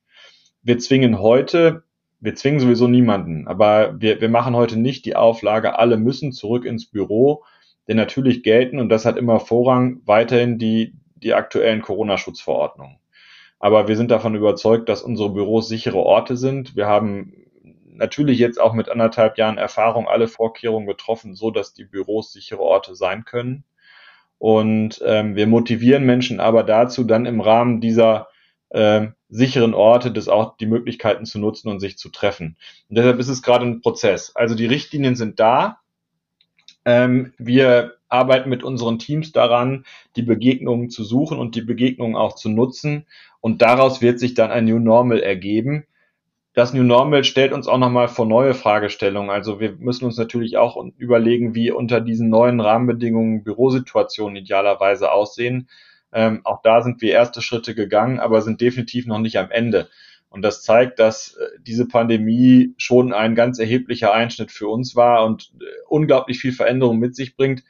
wir 0.67 0.79
zwingen 0.79 1.21
heute, 1.21 1.85
wir 2.19 2.35
zwingen 2.35 2.59
sowieso 2.59 2.89
niemanden, 2.89 3.47
aber 3.47 4.01
wir, 4.01 4.21
wir 4.21 4.29
machen 4.29 4.57
heute 4.57 4.77
nicht 4.77 5.05
die 5.05 5.15
Auflage, 5.15 5.79
alle 5.79 5.97
müssen 5.97 6.33
zurück 6.33 6.65
ins 6.65 6.87
Büro, 6.87 7.45
denn 7.87 7.97
natürlich 7.97 8.43
gelten, 8.43 8.81
und 8.81 8.89
das 8.89 9.05
hat 9.05 9.17
immer 9.17 9.39
Vorrang, 9.39 10.01
weiterhin 10.07 10.59
die, 10.59 10.95
die 11.15 11.35
aktuellen 11.35 11.83
Corona-Schutzverordnungen. 11.83 12.99
Aber 13.61 13.87
wir 13.87 13.97
sind 13.97 14.11
davon 14.11 14.35
überzeugt, 14.35 14.89
dass 14.89 15.03
unsere 15.03 15.31
Büros 15.31 15.69
sichere 15.69 15.99
Orte 15.99 16.37
sind. 16.37 16.75
Wir 16.75 16.89
haben 16.89 17.33
natürlich 17.89 18.41
jetzt 18.41 18.61
auch 18.61 18.75
mit 18.75 18.89
anderthalb 18.89 19.39
Jahren 19.39 19.59
Erfahrung 19.59 20.09
alle 20.09 20.27
Vorkehrungen 20.27 20.89
getroffen, 20.89 21.37
so 21.37 21.53
dass 21.53 21.75
die 21.75 21.85
Büros 21.85 22.33
sichere 22.33 22.61
Orte 22.61 22.97
sein 22.97 23.25
können. 23.25 23.63
Und 24.39 25.01
ähm, 25.07 25.37
wir 25.37 25.47
motivieren 25.47 26.05
Menschen 26.05 26.41
aber 26.41 26.65
dazu, 26.65 27.05
dann 27.05 27.25
im 27.25 27.41
Rahmen 27.41 27.81
dieser 27.81 28.29
äh, 28.71 29.09
sicheren 29.29 29.75
Orte 29.75 30.13
das 30.13 30.29
auch 30.29 30.57
die 30.57 30.67
Möglichkeiten 30.67 31.25
zu 31.25 31.39
nutzen 31.39 31.69
und 31.69 31.81
sich 31.81 31.99
zu 31.99 32.09
treffen. 32.11 32.57
Und 32.89 32.99
deshalb 32.99 33.19
ist 33.19 33.29
es 33.29 33.43
gerade 33.43 33.65
ein 33.65 33.81
Prozess. 33.81 34.35
Also 34.35 34.55
die 34.55 34.67
Richtlinien 34.67 35.17
sind 35.17 35.41
da. 35.41 35.81
Ähm, 36.85 37.33
wir 37.39 37.95
arbeiten 38.09 38.49
mit 38.49 38.63
unseren 38.63 38.99
Teams 38.99 39.33
daran, 39.33 39.85
die 40.15 40.23
Begegnungen 40.23 40.91
zu 40.91 41.05
suchen 41.05 41.39
und 41.39 41.55
die 41.55 41.63
Begegnungen 41.63 42.17
auch 42.17 42.35
zu 42.37 42.49
nutzen. 42.49 43.07
Und 43.41 43.63
daraus 43.63 44.01
wird 44.01 44.19
sich 44.19 44.35
dann 44.35 44.51
ein 44.51 44.65
New 44.65 44.79
Normal 44.79 45.21
ergeben. 45.21 45.87
Das 46.55 46.73
New 46.73 46.85
Normal 46.85 47.25
stellt 47.25 47.53
uns 47.53 47.69
auch 47.69 47.77
nochmal 47.77 48.09
vor 48.09 48.25
neue 48.25 48.55
Fragestellungen. 48.55 49.31
Also 49.31 49.61
wir 49.61 49.73
müssen 49.73 50.07
uns 50.07 50.17
natürlich 50.17 50.57
auch 50.57 50.83
überlegen, 50.97 51.55
wie 51.55 51.71
unter 51.71 52.01
diesen 52.01 52.31
neuen 52.31 52.61
Rahmenbedingungen 52.61 53.45
Bürosituationen 53.45 54.37
idealerweise 54.37 55.13
aussehen. 55.13 55.69
Ähm, 56.17 56.41
auch 56.45 56.63
da 56.63 56.81
sind 56.81 57.03
wir 57.03 57.13
erste 57.13 57.43
Schritte 57.43 57.75
gegangen, 57.75 58.21
aber 58.21 58.41
sind 58.41 58.63
definitiv 58.63 59.07
noch 59.07 59.19
nicht 59.19 59.39
am 59.39 59.51
Ende. 59.51 59.91
Und 60.31 60.41
das 60.41 60.63
zeigt, 60.63 60.99
dass 60.99 61.35
äh, 61.35 61.45
diese 61.61 61.87
Pandemie 61.87 62.73
schon 62.79 63.13
ein 63.13 63.35
ganz 63.35 63.59
erheblicher 63.59 64.15
Einschnitt 64.15 64.51
für 64.51 64.67
uns 64.67 64.97
war 64.97 65.27
und 65.27 65.53
äh, 65.61 65.65
unglaublich 65.89 66.39
viel 66.39 66.53
Veränderung 66.53 66.99
mit 66.99 67.15
sich 67.15 67.37
bringt. 67.37 67.65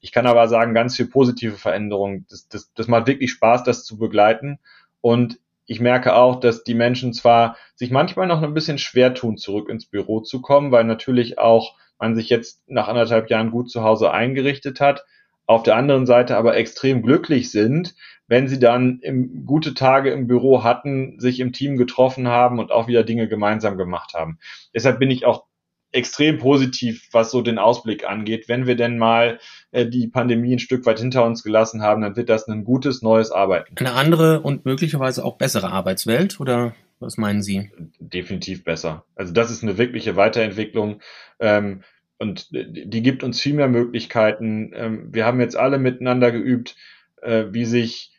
Ich 0.00 0.12
kann 0.12 0.26
aber 0.26 0.48
sagen, 0.48 0.72
ganz 0.72 0.96
viel 0.96 1.08
positive 1.08 1.58
Veränderungen. 1.58 2.24
Das, 2.30 2.48
das, 2.48 2.72
das 2.72 2.88
macht 2.88 3.06
wirklich 3.06 3.32
Spaß, 3.32 3.64
das 3.64 3.84
zu 3.84 3.98
begleiten. 3.98 4.60
Und 5.02 5.38
ich 5.66 5.78
merke 5.78 6.14
auch, 6.14 6.40
dass 6.40 6.64
die 6.64 6.72
Menschen 6.72 7.12
zwar 7.12 7.58
sich 7.74 7.90
manchmal 7.90 8.28
noch 8.28 8.42
ein 8.42 8.54
bisschen 8.54 8.78
schwer 8.78 9.12
tun, 9.12 9.36
zurück 9.36 9.68
ins 9.68 9.84
Büro 9.84 10.20
zu 10.20 10.40
kommen, 10.40 10.72
weil 10.72 10.84
natürlich 10.84 11.38
auch 11.38 11.76
man 11.98 12.16
sich 12.16 12.30
jetzt 12.30 12.62
nach 12.66 12.88
anderthalb 12.88 13.28
Jahren 13.28 13.50
gut 13.50 13.70
zu 13.70 13.82
Hause 13.82 14.10
eingerichtet 14.10 14.80
hat 14.80 15.04
auf 15.50 15.64
der 15.64 15.74
anderen 15.74 16.06
Seite 16.06 16.36
aber 16.36 16.56
extrem 16.56 17.02
glücklich 17.02 17.50
sind, 17.50 17.96
wenn 18.28 18.46
sie 18.46 18.60
dann 18.60 19.00
im, 19.00 19.44
gute 19.46 19.74
Tage 19.74 20.10
im 20.10 20.28
Büro 20.28 20.62
hatten, 20.62 21.18
sich 21.18 21.40
im 21.40 21.52
Team 21.52 21.76
getroffen 21.76 22.28
haben 22.28 22.60
und 22.60 22.70
auch 22.70 22.86
wieder 22.86 23.02
Dinge 23.02 23.26
gemeinsam 23.26 23.76
gemacht 23.76 24.14
haben. 24.14 24.38
Deshalb 24.72 25.00
bin 25.00 25.10
ich 25.10 25.26
auch 25.26 25.46
extrem 25.90 26.38
positiv, 26.38 27.08
was 27.10 27.32
so 27.32 27.42
den 27.42 27.58
Ausblick 27.58 28.08
angeht. 28.08 28.48
Wenn 28.48 28.68
wir 28.68 28.76
denn 28.76 28.96
mal 28.96 29.40
äh, 29.72 29.86
die 29.86 30.06
Pandemie 30.06 30.54
ein 30.54 30.60
Stück 30.60 30.86
weit 30.86 31.00
hinter 31.00 31.24
uns 31.24 31.42
gelassen 31.42 31.82
haben, 31.82 32.02
dann 32.02 32.14
wird 32.14 32.28
das 32.28 32.46
ein 32.46 32.62
gutes 32.62 33.02
neues 33.02 33.32
Arbeiten. 33.32 33.74
Eine 33.76 33.94
andere 33.94 34.42
und 34.42 34.64
möglicherweise 34.64 35.24
auch 35.24 35.36
bessere 35.36 35.72
Arbeitswelt 35.72 36.38
oder 36.38 36.76
was 37.00 37.16
meinen 37.16 37.42
Sie? 37.42 37.72
Definitiv 37.98 38.62
besser. 38.62 39.04
Also 39.16 39.32
das 39.32 39.50
ist 39.50 39.64
eine 39.64 39.78
wirkliche 39.78 40.14
Weiterentwicklung. 40.14 41.00
Ähm, 41.40 41.82
und 42.20 42.48
die 42.52 43.02
gibt 43.02 43.24
uns 43.24 43.40
viel 43.40 43.54
mehr 43.54 43.68
Möglichkeiten. 43.68 44.72
Ähm, 44.74 45.08
wir 45.12 45.24
haben 45.24 45.40
jetzt 45.40 45.56
alle 45.56 45.78
miteinander 45.78 46.30
geübt, 46.30 46.76
äh, 47.22 47.46
wie 47.50 47.64
sich 47.64 48.12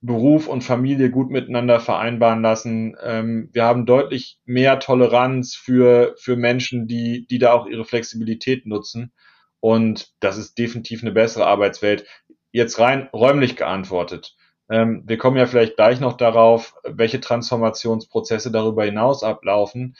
Beruf 0.00 0.48
und 0.48 0.62
Familie 0.62 1.08
gut 1.10 1.30
miteinander 1.30 1.78
vereinbaren 1.78 2.42
lassen. 2.42 2.96
Ähm, 3.00 3.50
wir 3.52 3.64
haben 3.64 3.86
deutlich 3.86 4.40
mehr 4.44 4.80
Toleranz 4.80 5.54
für, 5.54 6.16
für 6.18 6.34
Menschen, 6.36 6.88
die, 6.88 7.26
die 7.28 7.38
da 7.38 7.52
auch 7.52 7.66
ihre 7.66 7.84
Flexibilität 7.84 8.66
nutzen. 8.66 9.12
Und 9.60 10.12
das 10.18 10.36
ist 10.36 10.58
definitiv 10.58 11.02
eine 11.02 11.12
bessere 11.12 11.46
Arbeitswelt. 11.46 12.04
Jetzt 12.50 12.80
rein 12.80 13.08
räumlich 13.12 13.54
geantwortet. 13.54 14.36
Ähm, 14.68 15.04
wir 15.06 15.16
kommen 15.16 15.36
ja 15.36 15.46
vielleicht 15.46 15.76
gleich 15.76 16.00
noch 16.00 16.16
darauf, 16.16 16.74
welche 16.82 17.20
Transformationsprozesse 17.20 18.50
darüber 18.50 18.84
hinaus 18.84 19.22
ablaufen. 19.22 19.96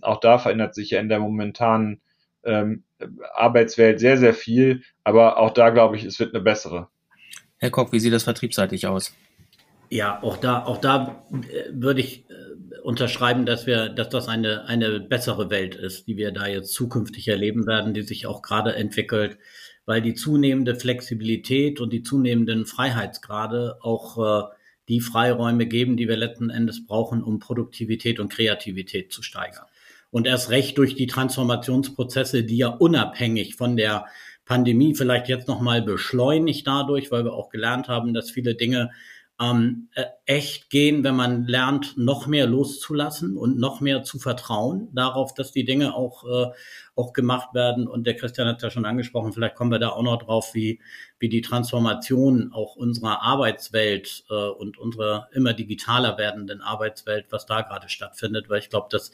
auch 0.00 0.20
da 0.20 0.38
verändert 0.38 0.74
sich 0.74 0.90
ja 0.92 1.00
in 1.00 1.10
der 1.10 1.20
momentanen 1.20 2.00
Arbeitswelt 3.34 4.00
sehr, 4.00 4.18
sehr 4.18 4.34
viel, 4.34 4.82
aber 5.04 5.38
auch 5.38 5.50
da 5.50 5.70
glaube 5.70 5.96
ich, 5.96 6.04
es 6.04 6.18
wird 6.18 6.34
eine 6.34 6.42
bessere. 6.42 6.88
Herr 7.58 7.70
Koch, 7.70 7.92
wie 7.92 8.00
sieht 8.00 8.12
das 8.12 8.24
vertriebsseitig 8.24 8.86
aus? 8.86 9.14
Ja, 9.88 10.22
auch 10.22 10.36
da, 10.36 10.64
auch 10.64 10.78
da 10.78 11.24
äh, 11.30 11.70
würde 11.70 12.00
ich 12.00 12.28
äh, 12.28 12.78
unterschreiben, 12.82 13.46
dass 13.46 13.66
wir, 13.66 13.88
dass 13.88 14.08
das 14.08 14.28
eine, 14.28 14.64
eine 14.66 15.00
bessere 15.00 15.48
Welt 15.50 15.74
ist, 15.74 16.08
die 16.08 16.16
wir 16.16 16.32
da 16.32 16.46
jetzt 16.46 16.72
zukünftig 16.72 17.28
erleben 17.28 17.66
werden, 17.66 17.94
die 17.94 18.02
sich 18.02 18.26
auch 18.26 18.42
gerade 18.42 18.74
entwickelt, 18.74 19.38
weil 19.84 20.02
die 20.02 20.14
zunehmende 20.14 20.74
Flexibilität 20.74 21.80
und 21.80 21.92
die 21.92 22.02
zunehmenden 22.02 22.66
Freiheitsgrade 22.66 23.78
auch 23.80 24.18
äh, 24.18 24.54
die 24.88 25.00
Freiräume 25.00 25.66
geben, 25.66 25.96
die 25.96 26.08
wir 26.08 26.16
letzten 26.16 26.50
Endes 26.50 26.86
brauchen, 26.86 27.22
um 27.22 27.38
Produktivität 27.38 28.20
und 28.20 28.32
Kreativität 28.32 29.12
zu 29.12 29.22
steigern. 29.22 29.66
Und 30.10 30.26
erst 30.26 30.50
recht 30.50 30.78
durch 30.78 30.94
die 30.94 31.06
Transformationsprozesse, 31.06 32.44
die 32.44 32.58
ja 32.58 32.68
unabhängig 32.68 33.56
von 33.56 33.76
der 33.76 34.06
Pandemie 34.44 34.94
vielleicht 34.94 35.28
jetzt 35.28 35.48
nochmal 35.48 35.82
beschleunigt 35.82 36.66
dadurch, 36.66 37.10
weil 37.10 37.24
wir 37.24 37.34
auch 37.34 37.50
gelernt 37.50 37.88
haben, 37.88 38.14
dass 38.14 38.30
viele 38.30 38.54
Dinge 38.54 38.90
ähm, 39.40 39.88
äh, 39.94 40.04
echt 40.24 40.70
gehen, 40.70 41.04
wenn 41.04 41.14
man 41.14 41.46
lernt, 41.46 41.98
noch 41.98 42.26
mehr 42.26 42.46
loszulassen 42.46 43.36
und 43.36 43.58
noch 43.58 43.80
mehr 43.80 44.02
zu 44.02 44.18
vertrauen 44.18 44.88
darauf, 44.94 45.34
dass 45.34 45.52
die 45.52 45.64
Dinge 45.64 45.94
auch, 45.94 46.24
äh, 46.24 46.52
auch 46.94 47.12
gemacht 47.12 47.52
werden. 47.52 47.86
Und 47.86 48.06
der 48.06 48.16
Christian 48.16 48.48
hat 48.48 48.62
ja 48.62 48.70
schon 48.70 48.86
angesprochen, 48.86 49.32
vielleicht 49.32 49.54
kommen 49.54 49.70
wir 49.70 49.78
da 49.78 49.90
auch 49.90 50.02
noch 50.02 50.22
drauf, 50.22 50.54
wie, 50.54 50.80
wie 51.18 51.28
die 51.28 51.42
Transformation 51.42 52.50
auch 52.52 52.76
unserer 52.76 53.22
Arbeitswelt 53.22 54.24
äh, 54.30 54.34
und 54.34 54.78
unserer 54.78 55.28
immer 55.32 55.52
digitaler 55.52 56.16
werdenden 56.16 56.62
Arbeitswelt, 56.62 57.26
was 57.30 57.44
da 57.44 57.60
gerade 57.60 57.90
stattfindet, 57.90 58.48
weil 58.48 58.60
ich 58.60 58.70
glaube, 58.70 58.88
das, 58.90 59.12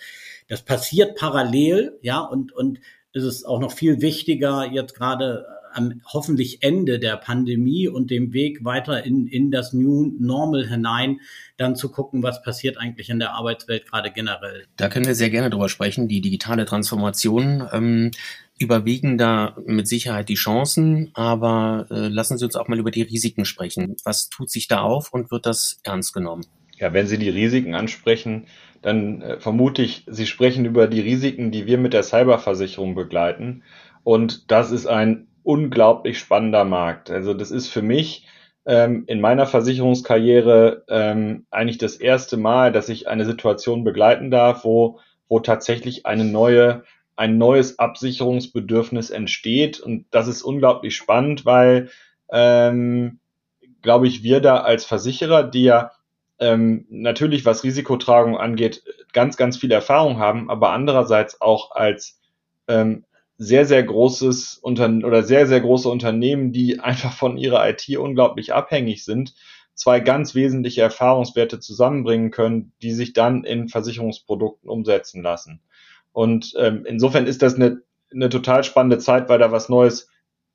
das 0.48 0.62
passiert 0.62 1.18
parallel, 1.18 1.98
ja, 2.00 2.20
und, 2.20 2.52
und 2.52 2.78
ist 3.12 3.24
es 3.24 3.44
auch 3.44 3.58
noch 3.58 3.72
viel 3.72 4.00
wichtiger, 4.00 4.64
jetzt 4.70 4.94
gerade 4.94 5.46
am 5.74 6.00
hoffentlich 6.06 6.62
Ende 6.62 6.98
der 6.98 7.16
Pandemie 7.16 7.88
und 7.88 8.10
dem 8.10 8.32
Weg 8.32 8.64
weiter 8.64 9.04
in, 9.04 9.26
in 9.26 9.50
das 9.50 9.72
New 9.72 10.12
Normal 10.18 10.68
hinein, 10.68 11.20
dann 11.56 11.76
zu 11.76 11.90
gucken, 11.90 12.22
was 12.22 12.42
passiert 12.42 12.78
eigentlich 12.78 13.10
in 13.10 13.18
der 13.18 13.32
Arbeitswelt 13.32 13.86
gerade 13.86 14.10
generell. 14.10 14.66
Da 14.76 14.88
können 14.88 15.06
wir 15.06 15.14
sehr 15.14 15.30
gerne 15.30 15.50
drüber 15.50 15.68
sprechen, 15.68 16.08
die 16.08 16.20
digitale 16.20 16.64
Transformation. 16.64 17.68
Ähm, 17.72 18.10
überwiegen 18.58 19.18
da 19.18 19.56
mit 19.66 19.88
Sicherheit 19.88 20.28
die 20.28 20.34
Chancen, 20.34 21.10
aber 21.14 21.86
äh, 21.90 22.08
lassen 22.08 22.38
Sie 22.38 22.44
uns 22.44 22.56
auch 22.56 22.68
mal 22.68 22.78
über 22.78 22.90
die 22.90 23.02
Risiken 23.02 23.44
sprechen. 23.44 23.96
Was 24.04 24.28
tut 24.28 24.50
sich 24.50 24.68
da 24.68 24.80
auf 24.80 25.12
und 25.12 25.30
wird 25.30 25.46
das 25.46 25.80
ernst 25.82 26.14
genommen? 26.14 26.46
Ja, 26.78 26.92
wenn 26.92 27.06
Sie 27.06 27.18
die 27.18 27.28
Risiken 27.28 27.74
ansprechen, 27.74 28.46
dann 28.80 29.22
äh, 29.22 29.40
vermute 29.40 29.82
ich, 29.82 30.04
Sie 30.06 30.26
sprechen 30.26 30.64
über 30.64 30.86
die 30.86 31.00
Risiken, 31.00 31.50
die 31.50 31.66
wir 31.66 31.78
mit 31.78 31.92
der 31.92 32.02
Cyberversicherung 32.02 32.94
begleiten. 32.94 33.62
Und 34.04 34.50
das 34.50 34.70
ist 34.70 34.86
ein 34.86 35.26
unglaublich 35.42 36.18
spannender 36.18 36.64
Markt. 36.64 37.10
Also 37.10 37.34
das 37.34 37.50
ist 37.50 37.68
für 37.68 37.82
mich 37.82 38.26
ähm, 38.64 39.04
in 39.06 39.20
meiner 39.20 39.46
Versicherungskarriere 39.46 40.84
ähm, 40.88 41.46
eigentlich 41.50 41.78
das 41.78 41.96
erste 41.96 42.36
Mal, 42.36 42.72
dass 42.72 42.88
ich 42.88 43.08
eine 43.08 43.24
Situation 43.24 43.84
begleiten 43.84 44.30
darf, 44.30 44.64
wo, 44.64 45.00
wo 45.28 45.40
tatsächlich 45.40 46.06
eine 46.06 46.24
neue, 46.24 46.84
ein 47.16 47.38
neues 47.38 47.78
Absicherungsbedürfnis 47.78 49.10
entsteht. 49.10 49.80
Und 49.80 50.06
das 50.10 50.28
ist 50.28 50.42
unglaublich 50.42 50.96
spannend, 50.96 51.44
weil, 51.44 51.90
ähm, 52.30 53.18
glaube 53.82 54.06
ich, 54.06 54.22
wir 54.22 54.40
da 54.40 54.58
als 54.58 54.84
Versicherer, 54.84 55.42
die 55.42 55.64
ja 55.64 55.90
ähm, 56.38 56.86
natürlich, 56.88 57.44
was 57.44 57.64
Risikotragung 57.64 58.36
angeht, 58.36 58.82
ganz, 59.12 59.36
ganz 59.36 59.56
viel 59.56 59.72
Erfahrung 59.72 60.18
haben, 60.18 60.50
aber 60.50 60.70
andererseits 60.70 61.40
auch 61.40 61.72
als 61.72 62.20
ähm, 62.68 63.04
sehr, 63.42 63.66
sehr 63.66 63.82
großes 63.82 64.58
Unternehmen 64.58 65.04
oder 65.04 65.22
sehr, 65.22 65.46
sehr 65.46 65.60
große 65.60 65.88
Unternehmen, 65.88 66.52
die 66.52 66.80
einfach 66.80 67.12
von 67.12 67.36
ihrer 67.36 67.68
IT 67.68 67.88
unglaublich 67.96 68.52
abhängig 68.54 69.04
sind, 69.04 69.34
zwei 69.74 70.00
ganz 70.00 70.34
wesentliche 70.34 70.82
Erfahrungswerte 70.82 71.58
zusammenbringen 71.58 72.30
können, 72.30 72.72
die 72.82 72.92
sich 72.92 73.12
dann 73.12 73.44
in 73.44 73.68
Versicherungsprodukten 73.68 74.68
umsetzen 74.68 75.22
lassen. 75.22 75.60
Und 76.12 76.54
ähm, 76.58 76.84
insofern 76.86 77.26
ist 77.26 77.42
das 77.42 77.54
eine, 77.54 77.82
eine 78.12 78.28
total 78.28 78.64
spannende 78.64 78.98
Zeit, 78.98 79.28
weil 79.28 79.38
da 79.38 79.50
was 79.50 79.68
Neues 79.68 80.08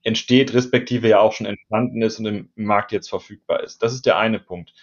entsteht, 0.04 0.54
respektive 0.54 1.10
ja 1.10 1.20
auch 1.20 1.34
schon 1.34 1.48
entstanden 1.48 2.02
ist 2.02 2.20
und 2.20 2.26
im 2.28 2.50
Markt 2.56 2.92
jetzt 2.92 3.10
verfügbar 3.10 3.64
ist. 3.64 3.84
Das 3.84 3.94
ist 3.94 4.06
der 4.06 4.18
eine 4.18 4.40
Punkt. 4.40 4.74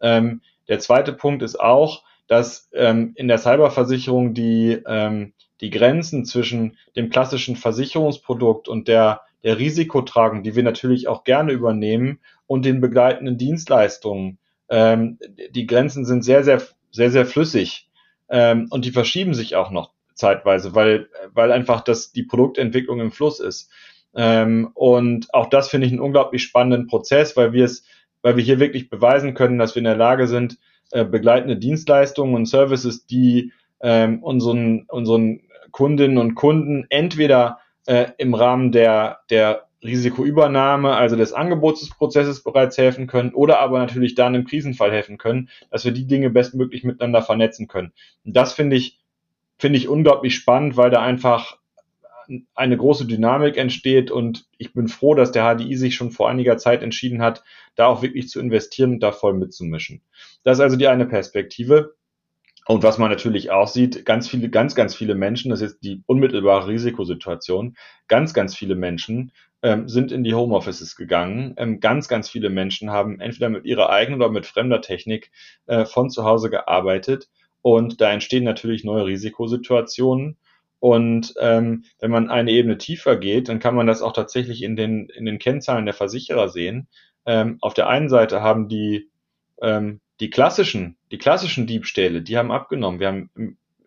Ähm, 0.00 0.42
der 0.68 0.78
zweite 0.78 1.12
Punkt 1.12 1.42
ist 1.42 1.58
auch, 1.58 2.04
dass 2.28 2.68
ähm, 2.74 3.12
in 3.16 3.26
der 3.26 3.38
Cyberversicherung 3.38 4.34
die, 4.34 4.78
ähm, 4.86 5.32
die 5.60 5.70
Grenzen 5.70 6.24
zwischen 6.24 6.76
dem 6.96 7.10
klassischen 7.10 7.56
Versicherungsprodukt 7.56 8.68
und 8.68 8.88
der, 8.88 9.22
der 9.42 9.58
Risikotragung, 9.58 10.42
die 10.42 10.56
wir 10.56 10.62
natürlich 10.62 11.08
auch 11.08 11.24
gerne 11.24 11.52
übernehmen, 11.52 12.20
und 12.46 12.64
den 12.64 12.80
begleitenden 12.80 13.36
Dienstleistungen, 13.36 14.38
ähm, 14.70 15.18
die 15.50 15.66
Grenzen 15.66 16.06
sind 16.06 16.24
sehr, 16.24 16.44
sehr, 16.44 16.62
sehr, 16.90 17.10
sehr 17.10 17.26
flüssig 17.26 17.90
ähm, 18.30 18.68
und 18.70 18.86
die 18.86 18.90
verschieben 18.90 19.34
sich 19.34 19.54
auch 19.54 19.70
noch 19.70 19.92
zeitweise, 20.14 20.74
weil, 20.74 21.08
weil 21.34 21.52
einfach 21.52 21.82
das, 21.82 22.12
die 22.12 22.22
Produktentwicklung 22.22 23.00
im 23.00 23.12
Fluss 23.12 23.38
ist. 23.38 23.70
Ähm, 24.14 24.70
und 24.72 25.32
auch 25.34 25.50
das 25.50 25.68
finde 25.68 25.86
ich 25.86 25.92
einen 25.92 26.00
unglaublich 26.00 26.42
spannenden 26.42 26.86
Prozess, 26.86 27.36
weil 27.36 27.52
wir 27.52 27.66
es 27.66 27.84
weil 28.22 28.36
wir 28.36 28.44
hier 28.44 28.58
wirklich 28.58 28.90
beweisen 28.90 29.34
können, 29.34 29.58
dass 29.58 29.74
wir 29.74 29.80
in 29.80 29.84
der 29.84 29.96
Lage 29.96 30.26
sind, 30.26 30.58
äh, 30.90 31.04
begleitende 31.04 31.56
Dienstleistungen 31.56 32.34
und 32.34 32.46
Services, 32.46 33.06
die 33.06 33.52
ähm, 33.80 34.22
unseren, 34.22 34.86
unseren 34.88 35.40
Kundinnen 35.70 36.18
und 36.18 36.34
Kunden 36.34 36.86
entweder 36.90 37.58
äh, 37.86 38.06
im 38.18 38.34
Rahmen 38.34 38.72
der, 38.72 39.20
der 39.30 39.68
Risikoübernahme, 39.82 40.94
also 40.94 41.16
des 41.16 41.32
Angebotsprozesses 41.32 42.42
bereits 42.42 42.76
helfen 42.78 43.06
können 43.06 43.32
oder 43.32 43.60
aber 43.60 43.78
natürlich 43.78 44.14
dann 44.14 44.34
im 44.34 44.44
Krisenfall 44.44 44.90
helfen 44.90 45.18
können, 45.18 45.48
dass 45.70 45.84
wir 45.84 45.92
die 45.92 46.06
Dinge 46.06 46.30
bestmöglich 46.30 46.84
miteinander 46.84 47.22
vernetzen 47.22 47.68
können. 47.68 47.92
Und 48.24 48.36
das 48.36 48.52
finde 48.52 48.76
ich, 48.76 48.98
finde 49.56 49.78
ich 49.78 49.88
unglaublich 49.88 50.34
spannend, 50.34 50.76
weil 50.76 50.90
da 50.90 51.00
einfach 51.00 51.58
eine 52.54 52.76
große 52.76 53.06
Dynamik 53.06 53.56
entsteht 53.56 54.10
und 54.10 54.46
ich 54.58 54.74
bin 54.74 54.88
froh, 54.88 55.14
dass 55.14 55.32
der 55.32 55.44
HDI 55.44 55.76
sich 55.76 55.94
schon 55.94 56.10
vor 56.10 56.28
einiger 56.28 56.58
Zeit 56.58 56.82
entschieden 56.82 57.22
hat, 57.22 57.42
da 57.74 57.86
auch 57.86 58.02
wirklich 58.02 58.28
zu 58.28 58.38
investieren 58.40 58.94
und 58.94 59.00
da 59.00 59.12
voll 59.12 59.34
mitzumischen. 59.34 60.02
Das 60.42 60.58
ist 60.58 60.62
also 60.62 60.76
die 60.76 60.88
eine 60.88 61.06
Perspektive. 61.06 61.94
Und 62.68 62.82
was 62.82 62.98
man 62.98 63.10
natürlich 63.10 63.50
auch 63.50 63.66
sieht, 63.66 64.04
ganz 64.04 64.28
viele, 64.28 64.50
ganz, 64.50 64.74
ganz 64.74 64.94
viele 64.94 65.14
Menschen, 65.14 65.50
das 65.50 65.62
ist 65.62 65.78
die 65.80 66.02
unmittelbare 66.04 66.68
Risikosituation, 66.68 67.78
ganz, 68.08 68.34
ganz 68.34 68.54
viele 68.54 68.74
Menschen 68.74 69.32
ähm, 69.62 69.88
sind 69.88 70.12
in 70.12 70.22
die 70.22 70.34
Homeoffices 70.34 70.94
gegangen. 70.94 71.54
Ähm, 71.56 71.80
ganz, 71.80 72.08
ganz 72.08 72.28
viele 72.28 72.50
Menschen 72.50 72.90
haben 72.90 73.20
entweder 73.20 73.48
mit 73.48 73.64
ihrer 73.64 73.88
eigenen 73.88 74.20
oder 74.20 74.30
mit 74.30 74.44
fremder 74.44 74.82
Technik 74.82 75.30
äh, 75.66 75.86
von 75.86 76.10
zu 76.10 76.24
Hause 76.24 76.50
gearbeitet. 76.50 77.30
Und 77.62 78.02
da 78.02 78.12
entstehen 78.12 78.44
natürlich 78.44 78.84
neue 78.84 79.06
Risikosituationen. 79.06 80.36
Und 80.78 81.32
ähm, 81.40 81.84
wenn 82.00 82.10
man 82.10 82.28
eine 82.28 82.50
Ebene 82.50 82.76
tiefer 82.76 83.16
geht, 83.16 83.48
dann 83.48 83.60
kann 83.60 83.76
man 83.76 83.86
das 83.86 84.02
auch 84.02 84.12
tatsächlich 84.12 84.62
in 84.62 84.76
den, 84.76 85.08
in 85.08 85.24
den 85.24 85.38
Kennzahlen 85.38 85.86
der 85.86 85.94
Versicherer 85.94 86.50
sehen. 86.50 86.86
Ähm, 87.24 87.56
auf 87.62 87.72
der 87.72 87.88
einen 87.88 88.10
Seite 88.10 88.42
haben 88.42 88.68
die, 88.68 89.08
ähm, 89.62 90.02
die 90.20 90.30
klassischen, 90.30 90.96
die 91.10 91.18
klassischen 91.18 91.66
Diebstähle, 91.66 92.22
die 92.22 92.36
haben 92.36 92.50
abgenommen. 92.50 93.00
Wir 93.00 93.08
haben 93.08 93.30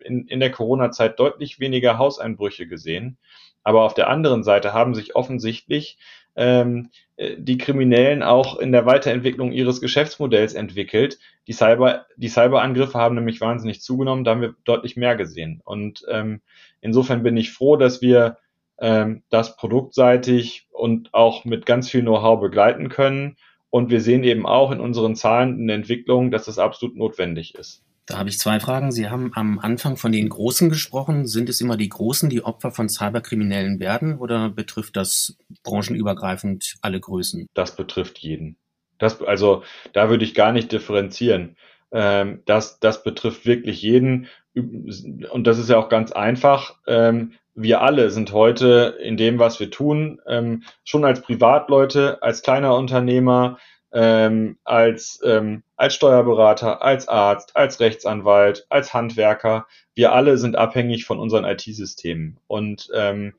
in, 0.00 0.26
in 0.26 0.40
der 0.40 0.50
Corona-Zeit 0.50 1.18
deutlich 1.18 1.60
weniger 1.60 1.98
Hauseinbrüche 1.98 2.66
gesehen. 2.66 3.18
Aber 3.62 3.82
auf 3.82 3.94
der 3.94 4.08
anderen 4.08 4.42
Seite 4.42 4.72
haben 4.72 4.94
sich 4.94 5.14
offensichtlich 5.14 5.98
ähm, 6.34 6.90
äh, 7.16 7.36
die 7.38 7.58
Kriminellen 7.58 8.22
auch 8.22 8.58
in 8.58 8.72
der 8.72 8.86
Weiterentwicklung 8.86 9.52
ihres 9.52 9.80
Geschäftsmodells 9.80 10.54
entwickelt. 10.54 11.18
Die 11.46 11.52
Cyber, 11.52 12.06
die 12.16 12.28
Cyberangriffe 12.28 12.98
haben 12.98 13.14
nämlich 13.14 13.40
wahnsinnig 13.40 13.82
zugenommen, 13.82 14.24
da 14.24 14.32
haben 14.32 14.40
wir 14.40 14.54
deutlich 14.64 14.96
mehr 14.96 15.16
gesehen. 15.16 15.60
Und 15.64 16.04
ähm, 16.08 16.40
insofern 16.80 17.22
bin 17.22 17.36
ich 17.36 17.52
froh, 17.52 17.76
dass 17.76 18.02
wir 18.02 18.38
ähm, 18.78 19.22
das 19.28 19.56
produktseitig 19.56 20.66
und 20.70 21.12
auch 21.12 21.44
mit 21.44 21.66
ganz 21.66 21.90
viel 21.90 22.02
Know-how 22.02 22.40
begleiten 22.40 22.88
können. 22.88 23.36
Und 23.72 23.90
wir 23.90 24.02
sehen 24.02 24.22
eben 24.22 24.44
auch 24.44 24.70
in 24.70 24.80
unseren 24.80 25.16
Zahlen 25.16 25.58
in 25.58 25.66
der 25.66 25.76
Entwicklung, 25.76 26.30
dass 26.30 26.44
das 26.44 26.58
absolut 26.58 26.94
notwendig 26.94 27.54
ist. 27.54 27.82
Da 28.04 28.18
habe 28.18 28.28
ich 28.28 28.38
zwei 28.38 28.60
Fragen. 28.60 28.92
Sie 28.92 29.08
haben 29.08 29.32
am 29.34 29.58
Anfang 29.58 29.96
von 29.96 30.12
den 30.12 30.28
Großen 30.28 30.68
gesprochen. 30.68 31.26
Sind 31.26 31.48
es 31.48 31.62
immer 31.62 31.78
die 31.78 31.88
Großen, 31.88 32.28
die 32.28 32.44
Opfer 32.44 32.70
von 32.70 32.90
Cyberkriminellen 32.90 33.80
werden 33.80 34.18
oder 34.18 34.50
betrifft 34.50 34.94
das 34.96 35.38
branchenübergreifend 35.64 36.74
alle 36.82 37.00
Größen? 37.00 37.48
Das 37.54 37.74
betrifft 37.74 38.18
jeden. 38.18 38.58
Das, 38.98 39.22
also 39.22 39.62
da 39.94 40.10
würde 40.10 40.26
ich 40.26 40.34
gar 40.34 40.52
nicht 40.52 40.70
differenzieren. 40.70 41.56
Ähm, 41.92 42.42
das, 42.44 42.78
das 42.78 43.02
betrifft 43.02 43.46
wirklich 43.46 43.80
jeden. 43.80 44.26
Und 44.54 45.46
das 45.46 45.58
ist 45.58 45.70
ja 45.70 45.78
auch 45.78 45.88
ganz 45.88 46.12
einfach. 46.12 46.74
Ähm, 46.86 47.32
wir 47.54 47.82
alle 47.82 48.10
sind 48.10 48.32
heute 48.32 48.96
in 49.00 49.16
dem, 49.16 49.38
was 49.38 49.60
wir 49.60 49.70
tun, 49.70 50.20
ähm, 50.26 50.62
schon 50.84 51.04
als 51.04 51.20
Privatleute, 51.20 52.22
als 52.22 52.42
kleiner 52.42 52.74
Unternehmer, 52.74 53.58
ähm, 53.92 54.58
als, 54.64 55.20
ähm, 55.22 55.62
als 55.76 55.94
Steuerberater, 55.94 56.82
als 56.82 57.08
Arzt, 57.08 57.54
als 57.56 57.78
Rechtsanwalt, 57.80 58.66
als 58.70 58.94
Handwerker. 58.94 59.66
Wir 59.94 60.12
alle 60.12 60.38
sind 60.38 60.56
abhängig 60.56 61.04
von 61.04 61.18
unseren 61.18 61.44
IT-Systemen. 61.44 62.38
Und 62.46 62.88
ähm, 62.94 63.34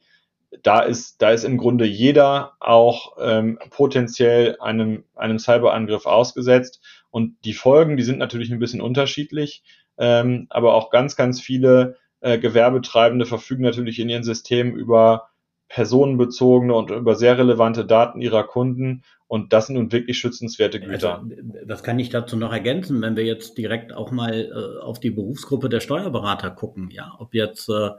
da 0.62 0.82
ist, 0.82 1.22
da 1.22 1.32
ist 1.32 1.44
im 1.44 1.58
Grunde 1.58 1.86
jeder 1.86 2.54
auch 2.60 3.18
ähm, 3.20 3.58
potenziell 3.72 4.58
einem, 4.60 5.06
einem 5.16 5.40
Cyberangriff 5.40 6.06
ausgesetzt. 6.06 6.82
Und 7.10 7.36
die 7.46 7.54
Folgen, 7.54 7.98
die 7.98 8.04
sind 8.04 8.20
natürlich 8.20 8.52
ein 8.52 8.60
bisschen 8.60 8.82
unterschiedlich, 8.82 9.64
ähm, 9.98 10.46
aber 10.52 10.76
auch 10.76 10.92
ganz, 10.92 11.16
ganz 11.16 11.42
viele 11.42 11.98
äh, 12.24 12.40
Gewerbetreibende 12.40 13.26
verfügen 13.26 13.64
natürlich 13.64 14.00
in 14.00 14.08
ihren 14.08 14.24
Systemen 14.24 14.76
über 14.76 15.30
personenbezogene 15.68 16.74
und 16.74 16.90
über 16.90 17.16
sehr 17.16 17.38
relevante 17.38 17.86
Daten 17.86 18.22
ihrer 18.22 18.44
Kunden. 18.44 19.04
Und 19.28 19.52
das 19.52 19.68
sind 19.68 19.76
nun 19.76 19.92
wirklich 19.92 20.18
schützenswerte 20.20 20.80
Güter. 20.80 21.20
Also, 21.20 21.32
das 21.66 21.84
kann 21.84 22.00
ich 22.00 22.10
dazu 22.10 22.38
noch 22.38 22.54
ergänzen, 22.54 23.02
wenn 23.02 23.18
wir 23.18 23.26
jetzt 23.26 23.58
direkt 23.58 23.92
auch 23.92 24.12
mal 24.12 24.34
äh, 24.34 24.82
auf 24.82 25.00
die 25.00 25.10
Berufsgruppe 25.10 25.68
der 25.68 25.82
Steuerberater 25.82 26.52
gucken. 26.52 26.90
Ja, 26.92 27.14
ob 27.20 27.34
jetzt 27.34 27.68
äh, 27.70 27.90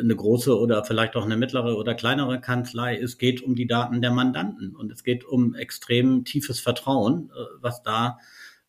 eine 0.00 0.14
große 0.14 0.56
oder 0.56 0.84
vielleicht 0.84 1.16
auch 1.16 1.24
eine 1.24 1.36
mittlere 1.36 1.76
oder 1.76 1.94
kleinere 1.94 2.40
Kanzlei. 2.40 2.96
Es 2.96 3.18
geht 3.18 3.42
um 3.42 3.56
die 3.56 3.66
Daten 3.66 4.00
der 4.00 4.12
Mandanten 4.12 4.76
und 4.76 4.92
es 4.92 5.02
geht 5.02 5.24
um 5.24 5.54
extrem 5.54 6.24
tiefes 6.24 6.60
Vertrauen, 6.60 7.30
äh, 7.34 7.40
was 7.60 7.82
da 7.82 8.18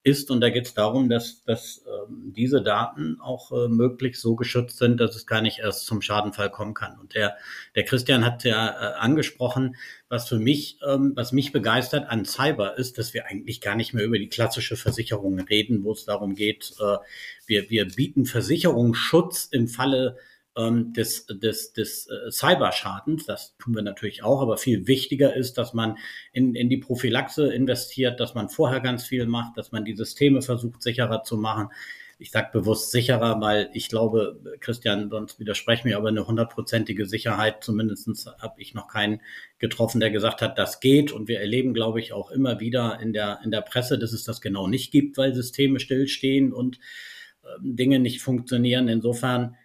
ist. 0.03 0.31
Und 0.31 0.41
da 0.41 0.49
geht 0.49 0.65
es 0.65 0.73
darum, 0.73 1.09
dass, 1.09 1.43
dass 1.43 1.83
ähm, 1.85 2.33
diese 2.35 2.61
Daten 2.61 3.19
auch 3.19 3.51
äh, 3.51 3.67
möglichst 3.67 4.21
so 4.21 4.35
geschützt 4.35 4.77
sind, 4.77 4.99
dass 4.99 5.15
es 5.15 5.25
gar 5.27 5.41
nicht 5.41 5.59
erst 5.59 5.85
zum 5.85 6.01
Schadenfall 6.01 6.49
kommen 6.49 6.73
kann. 6.73 6.97
Und 6.99 7.15
der, 7.15 7.35
der 7.75 7.83
Christian 7.83 8.25
hat 8.25 8.43
ja 8.43 8.69
äh, 8.69 8.95
angesprochen, 8.99 9.75
was 10.09 10.27
für 10.27 10.39
mich, 10.39 10.79
ähm, 10.87 11.13
was 11.15 11.31
mich 11.31 11.51
begeistert 11.51 12.09
an 12.09 12.25
Cyber 12.25 12.77
ist, 12.77 12.97
dass 12.97 13.13
wir 13.13 13.25
eigentlich 13.27 13.61
gar 13.61 13.75
nicht 13.75 13.93
mehr 13.93 14.05
über 14.05 14.17
die 14.17 14.29
klassische 14.29 14.77
Versicherung 14.77 15.39
reden, 15.39 15.83
wo 15.83 15.91
es 15.91 16.05
darum 16.05 16.35
geht, 16.35 16.73
äh, 16.79 16.97
wir, 17.45 17.69
wir 17.69 17.87
bieten 17.87 18.25
Versicherungsschutz 18.25 19.49
im 19.51 19.67
Falle 19.67 20.17
ähm, 20.57 20.93
des, 20.93 21.25
des, 21.27 21.73
des 21.73 22.07
äh, 22.07 22.31
Cyberschadens. 22.31 23.25
Das 23.25 23.55
tun 23.57 23.75
wir 23.75 23.83
natürlich 23.83 24.23
auch, 24.23 24.41
aber 24.41 24.57
viel 24.57 24.87
wichtiger 24.87 25.35
ist, 25.35 25.57
dass 25.57 25.73
man 25.73 25.97
in, 26.33 26.55
in 26.55 26.69
die 26.69 26.77
Prophylaxe 26.77 27.53
investiert, 27.53 28.19
dass 28.19 28.33
man 28.33 28.49
vorher 28.49 28.79
ganz 28.79 29.05
viel 29.05 29.27
macht, 29.27 29.57
dass 29.57 29.71
man 29.71 29.85
die 29.85 29.95
Systeme 29.95 30.41
versucht 30.41 30.81
sicherer 30.81 31.23
zu 31.23 31.37
machen. 31.37 31.69
Ich 32.19 32.31
sage 32.31 32.49
bewusst 32.51 32.89
sicherer, 32.89 33.39
weil 33.41 33.69
ich 33.73 33.89
glaube, 33.89 34.41
Christian, 34.59 35.11
sonst 35.11 35.39
widerspreche 35.39 35.87
mir, 35.87 35.97
aber 35.97 36.07
eine 36.07 36.25
hundertprozentige 36.25 37.05
Sicherheit, 37.05 37.63
zumindestens 37.63 38.25
habe 38.39 38.59
ich 38.59 38.73
noch 38.73 38.87
keinen 38.87 39.21
getroffen, 39.59 39.99
der 39.99 40.09
gesagt 40.09 40.41
hat, 40.41 40.57
das 40.57 40.79
geht. 40.79 41.11
Und 41.11 41.27
wir 41.27 41.39
erleben, 41.39 41.75
glaube 41.75 41.99
ich, 41.99 42.13
auch 42.13 42.31
immer 42.31 42.59
wieder 42.59 42.99
in 42.99 43.13
der, 43.13 43.39
in 43.43 43.51
der 43.51 43.61
Presse, 43.61 43.99
dass 43.99 44.13
es 44.13 44.23
das 44.23 44.41
genau 44.41 44.65
nicht 44.65 44.91
gibt, 44.91 45.17
weil 45.17 45.35
Systeme 45.35 45.79
stillstehen 45.79 46.53
und 46.53 46.79
äh, 47.43 47.49
Dinge 47.61 47.99
nicht 47.99 48.23
funktionieren. 48.23 48.87
Insofern 48.87 49.55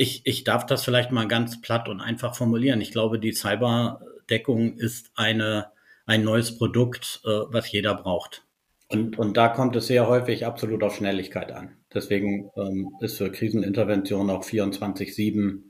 ich, 0.00 0.22
ich 0.24 0.44
darf 0.44 0.64
das 0.64 0.82
vielleicht 0.82 1.12
mal 1.12 1.28
ganz 1.28 1.60
platt 1.60 1.86
und 1.86 2.00
einfach 2.00 2.34
formulieren. 2.34 2.80
Ich 2.80 2.90
glaube, 2.90 3.18
die 3.18 3.32
Cyberdeckung 3.32 4.78
ist 4.78 5.10
eine, 5.14 5.72
ein 6.06 6.24
neues 6.24 6.56
Produkt, 6.56 7.20
äh, 7.26 7.28
was 7.28 7.70
jeder 7.70 7.94
braucht. 7.96 8.46
Und, 8.88 9.18
und 9.18 9.36
da 9.36 9.48
kommt 9.48 9.76
es 9.76 9.88
sehr 9.88 10.08
häufig 10.08 10.46
absolut 10.46 10.82
auf 10.82 10.96
Schnelligkeit 10.96 11.52
an. 11.52 11.76
Deswegen 11.92 12.50
ähm, 12.56 12.88
ist 13.00 13.18
für 13.18 13.30
Krisenintervention 13.30 14.30
auch 14.30 14.42
24-7 14.42 15.64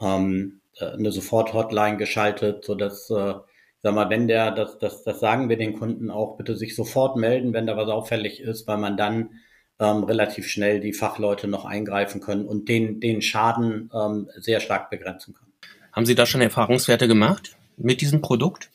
ähm, 0.00 0.60
äh, 0.76 0.84
eine 0.84 1.10
Sofort-Hotline 1.10 1.96
geschaltet, 1.96 2.64
sodass, 2.64 3.10
äh, 3.10 3.34
sag 3.82 3.94
mal, 3.94 4.08
wenn 4.08 4.28
der, 4.28 4.52
das, 4.52 4.78
das, 4.78 5.02
das 5.02 5.18
sagen 5.18 5.48
wir 5.48 5.56
den 5.56 5.76
Kunden 5.76 6.10
auch, 6.10 6.36
bitte 6.36 6.56
sich 6.56 6.76
sofort 6.76 7.16
melden, 7.16 7.52
wenn 7.52 7.66
da 7.66 7.76
was 7.76 7.88
auffällig 7.88 8.38
ist, 8.38 8.68
weil 8.68 8.78
man 8.78 8.96
dann 8.96 9.30
ähm, 9.80 10.04
relativ 10.04 10.48
schnell 10.48 10.80
die 10.80 10.92
Fachleute 10.92 11.48
noch 11.48 11.64
eingreifen 11.64 12.20
können 12.20 12.46
und 12.46 12.68
den, 12.68 13.00
den 13.00 13.22
Schaden 13.22 13.90
ähm, 13.94 14.28
sehr 14.36 14.60
stark 14.60 14.90
begrenzen 14.90 15.34
können. 15.34 15.52
Haben 15.92 16.06
Sie 16.06 16.14
da 16.14 16.26
schon 16.26 16.40
Erfahrungswerte 16.40 17.08
gemacht 17.08 17.56
mit 17.76 18.00
diesem 18.00 18.20
Produkt? 18.20 18.70